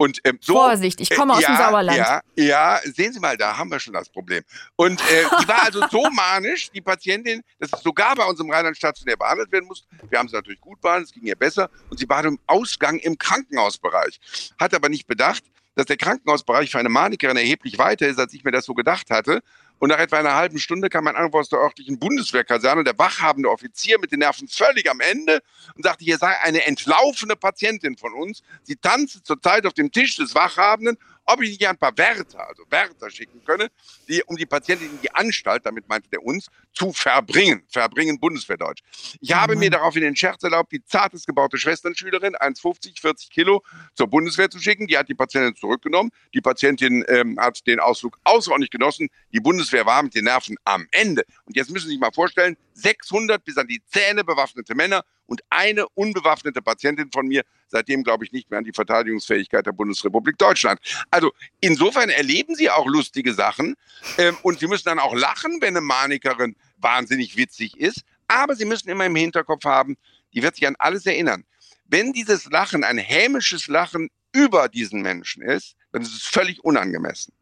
Und 0.00 0.20
ähm, 0.22 0.38
so, 0.40 0.54
Vorsicht, 0.54 1.00
ich 1.00 1.10
komme 1.10 1.32
aus 1.32 1.40
äh, 1.40 1.42
ja, 1.42 1.48
dem 1.48 1.56
Sauerland. 1.56 1.98
Ja, 1.98 2.20
ja, 2.36 2.80
sehen 2.84 3.12
Sie 3.12 3.18
mal, 3.18 3.36
da 3.36 3.58
haben 3.58 3.68
wir 3.68 3.80
schon 3.80 3.92
das 3.92 4.08
Problem. 4.08 4.44
Und 4.76 5.00
äh, 5.00 5.24
die 5.42 5.48
war 5.48 5.64
also 5.64 5.84
so 5.90 6.08
manisch, 6.12 6.70
die 6.70 6.80
Patientin, 6.80 7.42
dass 7.58 7.72
es 7.72 7.80
sogar 7.82 8.14
bei 8.14 8.24
uns 8.24 8.38
im 8.38 8.48
Rheinland 8.48 8.76
stationär 8.76 9.16
behandelt 9.16 9.50
werden 9.50 9.66
musste. 9.66 9.88
Wir 10.08 10.20
haben 10.20 10.28
sie 10.28 10.36
natürlich 10.36 10.60
gut 10.60 10.80
behandelt, 10.80 11.08
es 11.08 11.12
ging 11.12 11.24
ihr 11.24 11.34
besser. 11.34 11.68
Und 11.90 11.98
sie 11.98 12.08
war 12.08 12.24
im 12.24 12.38
Ausgang 12.46 13.00
im 13.00 13.18
Krankenhausbereich. 13.18 14.20
Hat 14.60 14.72
aber 14.72 14.88
nicht 14.88 15.08
bedacht, 15.08 15.42
dass 15.74 15.86
der 15.86 15.96
Krankenhausbereich 15.96 16.70
für 16.70 16.78
eine 16.78 16.88
Manikerin 16.88 17.36
erheblich 17.36 17.76
weiter 17.78 18.06
ist, 18.06 18.20
als 18.20 18.32
ich 18.34 18.44
mir 18.44 18.52
das 18.52 18.66
so 18.66 18.74
gedacht 18.74 19.10
hatte. 19.10 19.42
Und 19.78 19.90
nach 19.90 19.98
etwa 19.98 20.18
einer 20.18 20.34
halben 20.34 20.58
Stunde 20.58 20.88
kam 20.88 21.06
ein 21.06 21.16
Anruf 21.16 21.34
aus 21.34 21.48
der 21.48 21.60
örtlichen 21.60 21.98
Bundeswehrkaserne, 21.98 22.84
der 22.84 22.98
wachhabende 22.98 23.50
Offizier 23.50 23.98
mit 23.98 24.10
den 24.12 24.20
Nerven 24.20 24.48
völlig 24.48 24.90
am 24.90 25.00
Ende 25.00 25.40
und 25.74 25.84
sagte, 25.84 26.04
hier 26.04 26.18
sei 26.18 26.36
eine 26.40 26.66
entlaufene 26.66 27.36
Patientin 27.36 27.96
von 27.96 28.12
uns. 28.14 28.42
Sie 28.62 28.76
tanze 28.76 29.22
zurzeit 29.22 29.66
auf 29.66 29.74
dem 29.74 29.92
Tisch 29.92 30.16
des 30.16 30.34
Wachhabenden 30.34 30.98
ob 31.28 31.42
ich 31.42 31.50
nicht 31.50 31.68
ein 31.68 31.76
paar 31.76 31.96
Wärter, 31.96 32.48
also 32.48 32.64
Wärter 32.70 33.10
schicken 33.10 33.44
könne, 33.44 33.68
die, 34.08 34.22
um 34.24 34.36
die 34.36 34.46
Patientin 34.46 34.88
in 34.90 35.00
die 35.00 35.14
Anstalt, 35.14 35.64
damit 35.66 35.88
meinte 35.88 36.08
der 36.08 36.22
uns, 36.22 36.46
zu 36.72 36.92
verbringen. 36.92 37.62
Verbringen 37.68 38.18
Bundeswehrdeutsch. 38.18 38.82
Ich 39.20 39.32
habe 39.32 39.54
mir 39.56 39.70
daraufhin 39.70 40.02
den 40.02 40.16
Scherz 40.16 40.42
erlaubt, 40.42 40.72
die 40.72 40.82
zartest 40.84 41.26
gebaute 41.26 41.58
Schwesternschülerin, 41.58 42.34
1,50, 42.34 43.00
40 43.00 43.30
Kilo, 43.30 43.62
zur 43.94 44.06
Bundeswehr 44.06 44.48
zu 44.48 44.58
schicken. 44.58 44.86
Die 44.86 44.96
hat 44.96 45.08
die 45.08 45.14
Patientin 45.14 45.54
zurückgenommen. 45.54 46.10
Die 46.32 46.40
Patientin 46.40 47.04
ähm, 47.08 47.38
hat 47.38 47.66
den 47.66 47.78
Ausflug 47.80 48.18
außerordentlich 48.24 48.70
genossen. 48.70 49.08
Die 49.32 49.40
Bundeswehr 49.40 49.84
war 49.84 50.02
mit 50.02 50.14
den 50.14 50.24
Nerven 50.24 50.56
am 50.64 50.86
Ende. 50.92 51.24
Und 51.44 51.56
jetzt 51.56 51.70
müssen 51.70 51.86
Sie 51.86 51.92
sich 51.92 52.00
mal 52.00 52.12
vorstellen, 52.12 52.56
600 52.72 53.44
bis 53.44 53.58
an 53.58 53.66
die 53.66 53.82
Zähne 53.84 54.24
bewaffnete 54.24 54.74
Männer 54.74 55.04
und 55.28 55.42
eine 55.50 55.86
unbewaffnete 55.90 56.62
Patientin 56.62 57.10
von 57.12 57.28
mir, 57.28 57.42
seitdem 57.68 58.02
glaube 58.02 58.24
ich 58.24 58.32
nicht 58.32 58.50
mehr 58.50 58.58
an 58.58 58.64
die 58.64 58.72
Verteidigungsfähigkeit 58.72 59.64
der 59.66 59.72
Bundesrepublik 59.72 60.38
Deutschland. 60.38 60.80
Also 61.10 61.32
insofern 61.60 62.08
erleben 62.08 62.54
Sie 62.54 62.70
auch 62.70 62.86
lustige 62.86 63.34
Sachen 63.34 63.74
ähm, 64.16 64.36
und 64.42 64.58
Sie 64.58 64.66
müssen 64.66 64.86
dann 64.86 64.98
auch 64.98 65.14
lachen, 65.14 65.58
wenn 65.60 65.76
eine 65.76 65.82
Manikerin 65.82 66.56
wahnsinnig 66.78 67.36
witzig 67.36 67.76
ist. 67.78 68.02
Aber 68.26 68.56
Sie 68.56 68.64
müssen 68.64 68.88
immer 68.88 69.06
im 69.06 69.14
Hinterkopf 69.14 69.64
haben, 69.64 69.96
die 70.34 70.42
wird 70.42 70.56
sich 70.56 70.66
an 70.66 70.76
alles 70.78 71.06
erinnern. 71.06 71.44
Wenn 71.84 72.12
dieses 72.12 72.46
Lachen 72.46 72.84
ein 72.84 72.98
hämisches 72.98 73.68
Lachen 73.68 74.08
über 74.32 74.68
diesen 74.68 75.02
Menschen 75.02 75.42
ist, 75.42 75.74
dann 75.92 76.02
ist 76.02 76.14
es 76.14 76.22
völlig 76.22 76.64
unangemessen. 76.64 77.32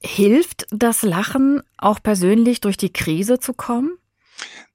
Hilft 0.00 0.66
das 0.70 1.02
Lachen 1.02 1.62
auch 1.76 2.02
persönlich 2.02 2.60
durch 2.60 2.76
die 2.76 2.92
Krise 2.92 3.40
zu 3.40 3.54
kommen? 3.54 3.98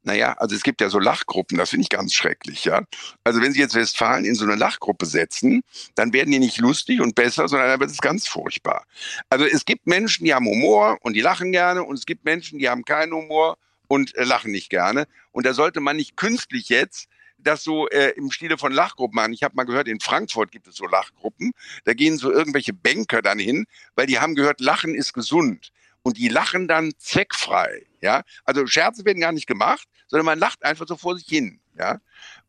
Naja, 0.04 0.34
also 0.34 0.56
es 0.56 0.64
gibt 0.64 0.82
ja 0.82 0.90
so 0.90 1.00
Lachgruppen, 1.00 1.58
das 1.58 1.70
finde 1.70 1.84
ich 1.84 1.90
ganz 1.90 2.14
schrecklich, 2.14 2.66
ja. 2.66 2.84
Also 3.24 3.42
wenn 3.42 3.54
Sie 3.54 3.60
jetzt 3.60 3.76
Westfalen 3.76 4.26
in 4.26 4.36
so 4.36 4.44
eine 4.44 4.56
Lachgruppe 4.56 5.06
setzen, 5.06 5.64
dann 5.96 6.12
werden 6.12 6.32
die 6.32 6.40
nicht 6.40 6.58
lustig 6.58 7.00
und 7.00 7.16
besser, 7.16 7.48
sondern 7.48 7.70
dann 7.70 7.80
wird 7.80 7.90
es 7.90 8.02
ganz 8.02 8.28
furchtbar. 8.28 8.86
Also 9.30 9.46
es 9.46 9.64
gibt 9.64 9.88
Menschen, 9.88 10.26
die 10.26 10.34
haben 10.34 10.46
Humor 10.46 10.98
und 11.02 11.14
die 11.14 11.22
lachen 11.22 11.54
gerne 11.54 11.84
und 11.84 11.98
es 11.98 12.06
gibt 12.06 12.26
Menschen, 12.26 12.60
die 12.60 12.68
haben 12.68 12.84
keinen 12.84 13.14
Humor 13.14 13.58
und 13.88 14.16
äh, 14.16 14.26
lachen 14.26 14.52
nicht 14.52 14.70
gerne. 14.70 15.06
Und 15.32 15.46
da 15.46 15.54
sollte 15.54 15.80
man 15.80 15.96
nicht 15.96 16.18
künstlich 16.18 16.68
jetzt 16.68 17.08
das 17.38 17.64
so 17.64 17.88
äh, 17.90 18.10
im 18.16 18.32
Stile 18.32 18.58
von 18.58 18.72
Lachgruppen 18.72 19.16
machen. 19.16 19.34
Ich 19.34 19.44
habe 19.44 19.56
mal 19.56 19.66
gehört, 19.66 19.88
in 19.88 20.00
Frankfurt 20.00 20.52
gibt 20.52 20.68
es 20.68 20.76
so 20.76 20.86
Lachgruppen. 20.86 21.52
Da 21.86 21.94
gehen 21.94 22.18
so 22.18 22.32
irgendwelche 22.32 22.74
Banker 22.74 23.22
dann 23.22 23.40
hin, 23.40 23.66
weil 23.96 24.08
die 24.08 24.20
haben 24.20 24.36
gehört, 24.36 24.60
Lachen 24.60 24.96
ist 24.96 25.14
gesund 25.14 25.72
und 26.04 26.18
die 26.18 26.28
lachen 26.28 26.68
dann 26.68 26.94
zweckfrei. 26.98 27.86
Ja, 28.02 28.24
also 28.44 28.68
Scherze 28.68 29.06
werden 29.06 29.22
gar 29.22 29.32
nicht 29.32 29.48
gemacht, 29.48 29.88
sondern 30.08 30.26
man 30.26 30.40
lacht 30.40 30.64
einfach 30.64 30.88
so 30.88 30.96
vor 30.96 31.18
sich 31.18 31.28
hin. 31.28 31.60
Ja, 31.78 32.00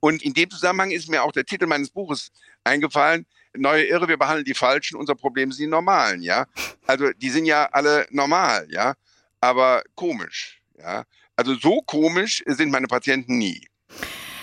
und 0.01 0.23
in 0.23 0.35
dem 0.35 0.51
Zusammenhang 0.51 0.90
ist 0.90 1.09
mir 1.09 1.23
auch 1.23 1.33
der 1.33 1.47
Titel 1.47 1.67
meines 1.67 1.90
Buches 1.90 2.31
eingefallen. 2.64 3.27
Neue 3.57 3.85
Irre, 3.85 4.09
wir 4.09 4.19
behandeln 4.19 4.45
die 4.45 4.55
Falschen, 4.55 4.97
unser 4.97 5.14
Problem 5.14 5.53
sind 5.53 5.64
die 5.67 5.71
Normalen. 5.71 6.23
Ja, 6.23 6.47
also 6.87 7.11
die 7.12 7.31
sind 7.31 7.47
ja 7.47 7.67
alle 7.73 8.07
normal. 8.11 8.67
Ja, 8.71 8.95
aber 9.40 9.83
komisch. 9.95 10.61
Ja, 10.79 11.05
Also 11.37 11.55
so 11.55 11.81
komisch 11.81 12.43
sind 12.47 12.71
meine 12.71 12.88
Patienten 12.88 13.38
nie. 13.38 13.67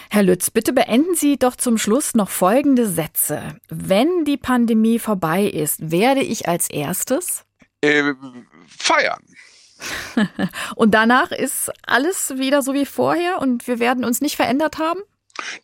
Herr 0.09 0.23
Lütz, 0.23 0.49
bitte 0.49 0.73
beenden 0.73 1.15
Sie 1.15 1.37
doch 1.37 1.55
zum 1.55 1.77
Schluss 1.77 2.15
noch 2.15 2.29
folgende 2.29 2.85
Sätze. 2.85 3.57
Wenn 3.69 4.25
die 4.25 4.37
Pandemie 4.37 4.99
vorbei 4.99 5.43
ist, 5.45 5.91
werde 5.91 6.21
ich 6.21 6.49
als 6.49 6.69
erstes 6.69 7.45
äh, 7.81 8.13
feiern. 8.77 9.23
und 10.75 10.91
danach 10.91 11.31
ist 11.31 11.71
alles 11.85 12.37
wieder 12.37 12.61
so 12.61 12.73
wie 12.73 12.85
vorher 12.85 13.39
und 13.39 13.67
wir 13.67 13.79
werden 13.79 14.05
uns 14.05 14.21
nicht 14.21 14.35
verändert 14.35 14.77
haben? 14.77 15.01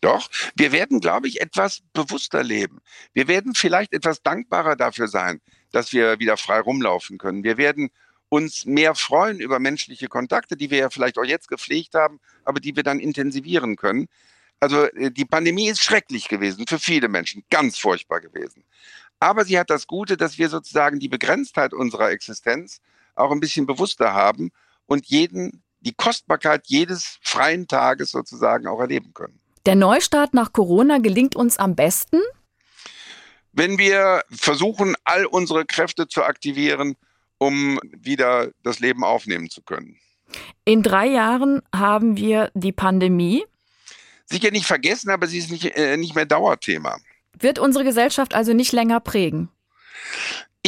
Doch, 0.00 0.28
wir 0.56 0.72
werden, 0.72 1.00
glaube 1.00 1.28
ich, 1.28 1.40
etwas 1.40 1.82
bewusster 1.92 2.42
leben. 2.42 2.80
Wir 3.12 3.28
werden 3.28 3.54
vielleicht 3.54 3.92
etwas 3.92 4.22
dankbarer 4.22 4.76
dafür 4.76 5.08
sein, 5.08 5.40
dass 5.72 5.92
wir 5.92 6.18
wieder 6.18 6.36
frei 6.36 6.60
rumlaufen 6.60 7.18
können. 7.18 7.44
Wir 7.44 7.58
werden 7.58 7.90
uns 8.28 8.66
mehr 8.66 8.94
freuen 8.94 9.40
über 9.40 9.58
menschliche 9.58 10.08
Kontakte, 10.08 10.56
die 10.56 10.70
wir 10.70 10.78
ja 10.78 10.90
vielleicht 10.90 11.18
auch 11.18 11.24
jetzt 11.24 11.48
gepflegt 11.48 11.94
haben, 11.94 12.20
aber 12.44 12.60
die 12.60 12.76
wir 12.76 12.82
dann 12.82 12.98
intensivieren 12.98 13.76
können. 13.76 14.08
Also 14.60 14.84
äh, 14.84 15.10
die 15.10 15.24
Pandemie 15.24 15.68
ist 15.68 15.82
schrecklich 15.82 16.28
gewesen 16.28 16.66
für 16.66 16.78
viele 16.78 17.08
Menschen, 17.08 17.44
ganz 17.50 17.78
furchtbar 17.78 18.20
gewesen. 18.20 18.64
Aber 19.20 19.44
sie 19.44 19.58
hat 19.58 19.70
das 19.70 19.86
Gute, 19.86 20.16
dass 20.16 20.38
wir 20.38 20.48
sozusagen 20.48 20.98
die 21.00 21.08
Begrenztheit 21.08 21.72
unserer 21.72 22.10
Existenz 22.10 22.80
auch 23.18 23.30
ein 23.30 23.40
bisschen 23.40 23.66
bewusster 23.66 24.14
haben 24.14 24.50
und 24.86 25.06
jeden, 25.06 25.62
die 25.80 25.94
Kostbarkeit 25.94 26.62
jedes 26.66 27.18
freien 27.22 27.68
Tages 27.68 28.10
sozusagen 28.10 28.66
auch 28.66 28.80
erleben 28.80 29.12
können. 29.14 29.40
Der 29.66 29.74
Neustart 29.74 30.34
nach 30.34 30.52
Corona 30.52 30.98
gelingt 30.98 31.36
uns 31.36 31.58
am 31.58 31.74
besten, 31.76 32.20
wenn 33.52 33.78
wir 33.78 34.22
versuchen, 34.30 34.94
all 35.04 35.26
unsere 35.26 35.64
Kräfte 35.66 36.06
zu 36.06 36.22
aktivieren, 36.22 36.96
um 37.38 37.80
wieder 37.92 38.50
das 38.62 38.78
Leben 38.78 39.04
aufnehmen 39.04 39.50
zu 39.50 39.62
können. 39.62 39.96
In 40.64 40.82
drei 40.82 41.06
Jahren 41.06 41.62
haben 41.74 42.16
wir 42.16 42.50
die 42.54 42.72
Pandemie. 42.72 43.44
Sicher 44.26 44.50
nicht 44.50 44.66
vergessen, 44.66 45.10
aber 45.10 45.26
sie 45.26 45.38
ist 45.38 45.50
nicht, 45.50 45.64
äh, 45.76 45.96
nicht 45.96 46.14
mehr 46.14 46.26
Dauerthema. 46.26 46.98
Wird 47.38 47.58
unsere 47.58 47.84
Gesellschaft 47.84 48.34
also 48.34 48.52
nicht 48.52 48.72
länger 48.72 49.00
prägen? 49.00 49.48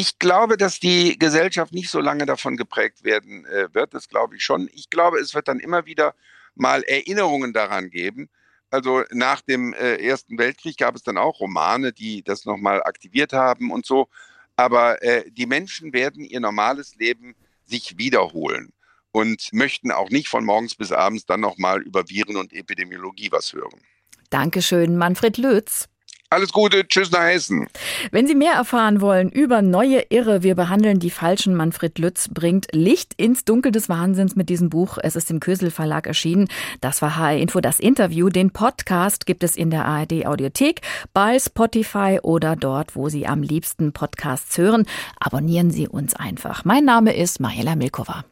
Ich 0.00 0.18
glaube, 0.18 0.56
dass 0.56 0.80
die 0.80 1.18
Gesellschaft 1.18 1.74
nicht 1.74 1.90
so 1.90 2.00
lange 2.00 2.24
davon 2.24 2.56
geprägt 2.56 3.04
werden 3.04 3.44
äh, 3.44 3.68
wird. 3.74 3.92
Das 3.92 4.08
glaube 4.08 4.34
ich 4.34 4.42
schon. 4.42 4.70
Ich 4.72 4.88
glaube, 4.88 5.18
es 5.18 5.34
wird 5.34 5.46
dann 5.46 5.60
immer 5.60 5.84
wieder 5.84 6.14
mal 6.54 6.82
Erinnerungen 6.84 7.52
daran 7.52 7.90
geben. 7.90 8.30
Also 8.70 9.04
nach 9.10 9.42
dem 9.42 9.74
äh, 9.74 9.96
Ersten 9.96 10.38
Weltkrieg 10.38 10.78
gab 10.78 10.96
es 10.96 11.02
dann 11.02 11.18
auch 11.18 11.40
Romane, 11.40 11.92
die 11.92 12.22
das 12.22 12.46
nochmal 12.46 12.82
aktiviert 12.82 13.34
haben 13.34 13.70
und 13.70 13.84
so. 13.84 14.08
Aber 14.56 15.02
äh, 15.02 15.30
die 15.30 15.44
Menschen 15.44 15.92
werden 15.92 16.24
ihr 16.24 16.40
normales 16.40 16.94
Leben 16.94 17.34
sich 17.66 17.98
wiederholen 17.98 18.72
und 19.12 19.52
möchten 19.52 19.90
auch 19.90 20.08
nicht 20.08 20.28
von 20.28 20.46
morgens 20.46 20.76
bis 20.76 20.92
abends 20.92 21.26
dann 21.26 21.40
nochmal 21.40 21.82
über 21.82 22.08
Viren 22.08 22.38
und 22.38 22.54
Epidemiologie 22.54 23.30
was 23.32 23.52
hören. 23.52 23.82
Dankeschön, 24.30 24.96
Manfred 24.96 25.36
Lötz. 25.36 25.89
Alles 26.32 26.52
Gute, 26.52 26.86
tschüss 26.86 27.10
nach 27.10 27.24
Hessen. 27.24 27.66
Wenn 28.12 28.28
Sie 28.28 28.36
mehr 28.36 28.52
erfahren 28.52 29.00
wollen 29.00 29.30
über 29.30 29.62
neue 29.62 30.04
Irre, 30.10 30.44
wir 30.44 30.54
behandeln 30.54 31.00
die 31.00 31.10
falschen, 31.10 31.56
Manfred 31.56 31.98
Lütz 31.98 32.28
bringt 32.28 32.68
Licht 32.70 33.14
ins 33.16 33.44
Dunkel 33.44 33.72
des 33.72 33.88
Wahnsinns 33.88 34.36
mit 34.36 34.48
diesem 34.48 34.70
Buch. 34.70 34.96
Es 35.02 35.16
ist 35.16 35.28
im 35.32 35.40
Kösel 35.40 35.72
Verlag 35.72 36.06
erschienen. 36.06 36.46
Das 36.80 37.02
war 37.02 37.16
HR 37.16 37.36
Info, 37.36 37.60
das 37.60 37.80
Interview. 37.80 38.28
Den 38.28 38.52
Podcast 38.52 39.26
gibt 39.26 39.42
es 39.42 39.56
in 39.56 39.70
der 39.70 39.86
ARD 39.86 40.24
Audiothek, 40.24 40.82
bei 41.12 41.36
Spotify 41.36 42.20
oder 42.22 42.54
dort, 42.54 42.94
wo 42.94 43.08
Sie 43.08 43.26
am 43.26 43.42
liebsten 43.42 43.92
Podcasts 43.92 44.56
hören. 44.56 44.86
Abonnieren 45.18 45.72
Sie 45.72 45.88
uns 45.88 46.14
einfach. 46.14 46.64
Mein 46.64 46.84
Name 46.84 47.16
ist 47.16 47.40
Mariela 47.40 47.74
Milkova. 47.74 48.24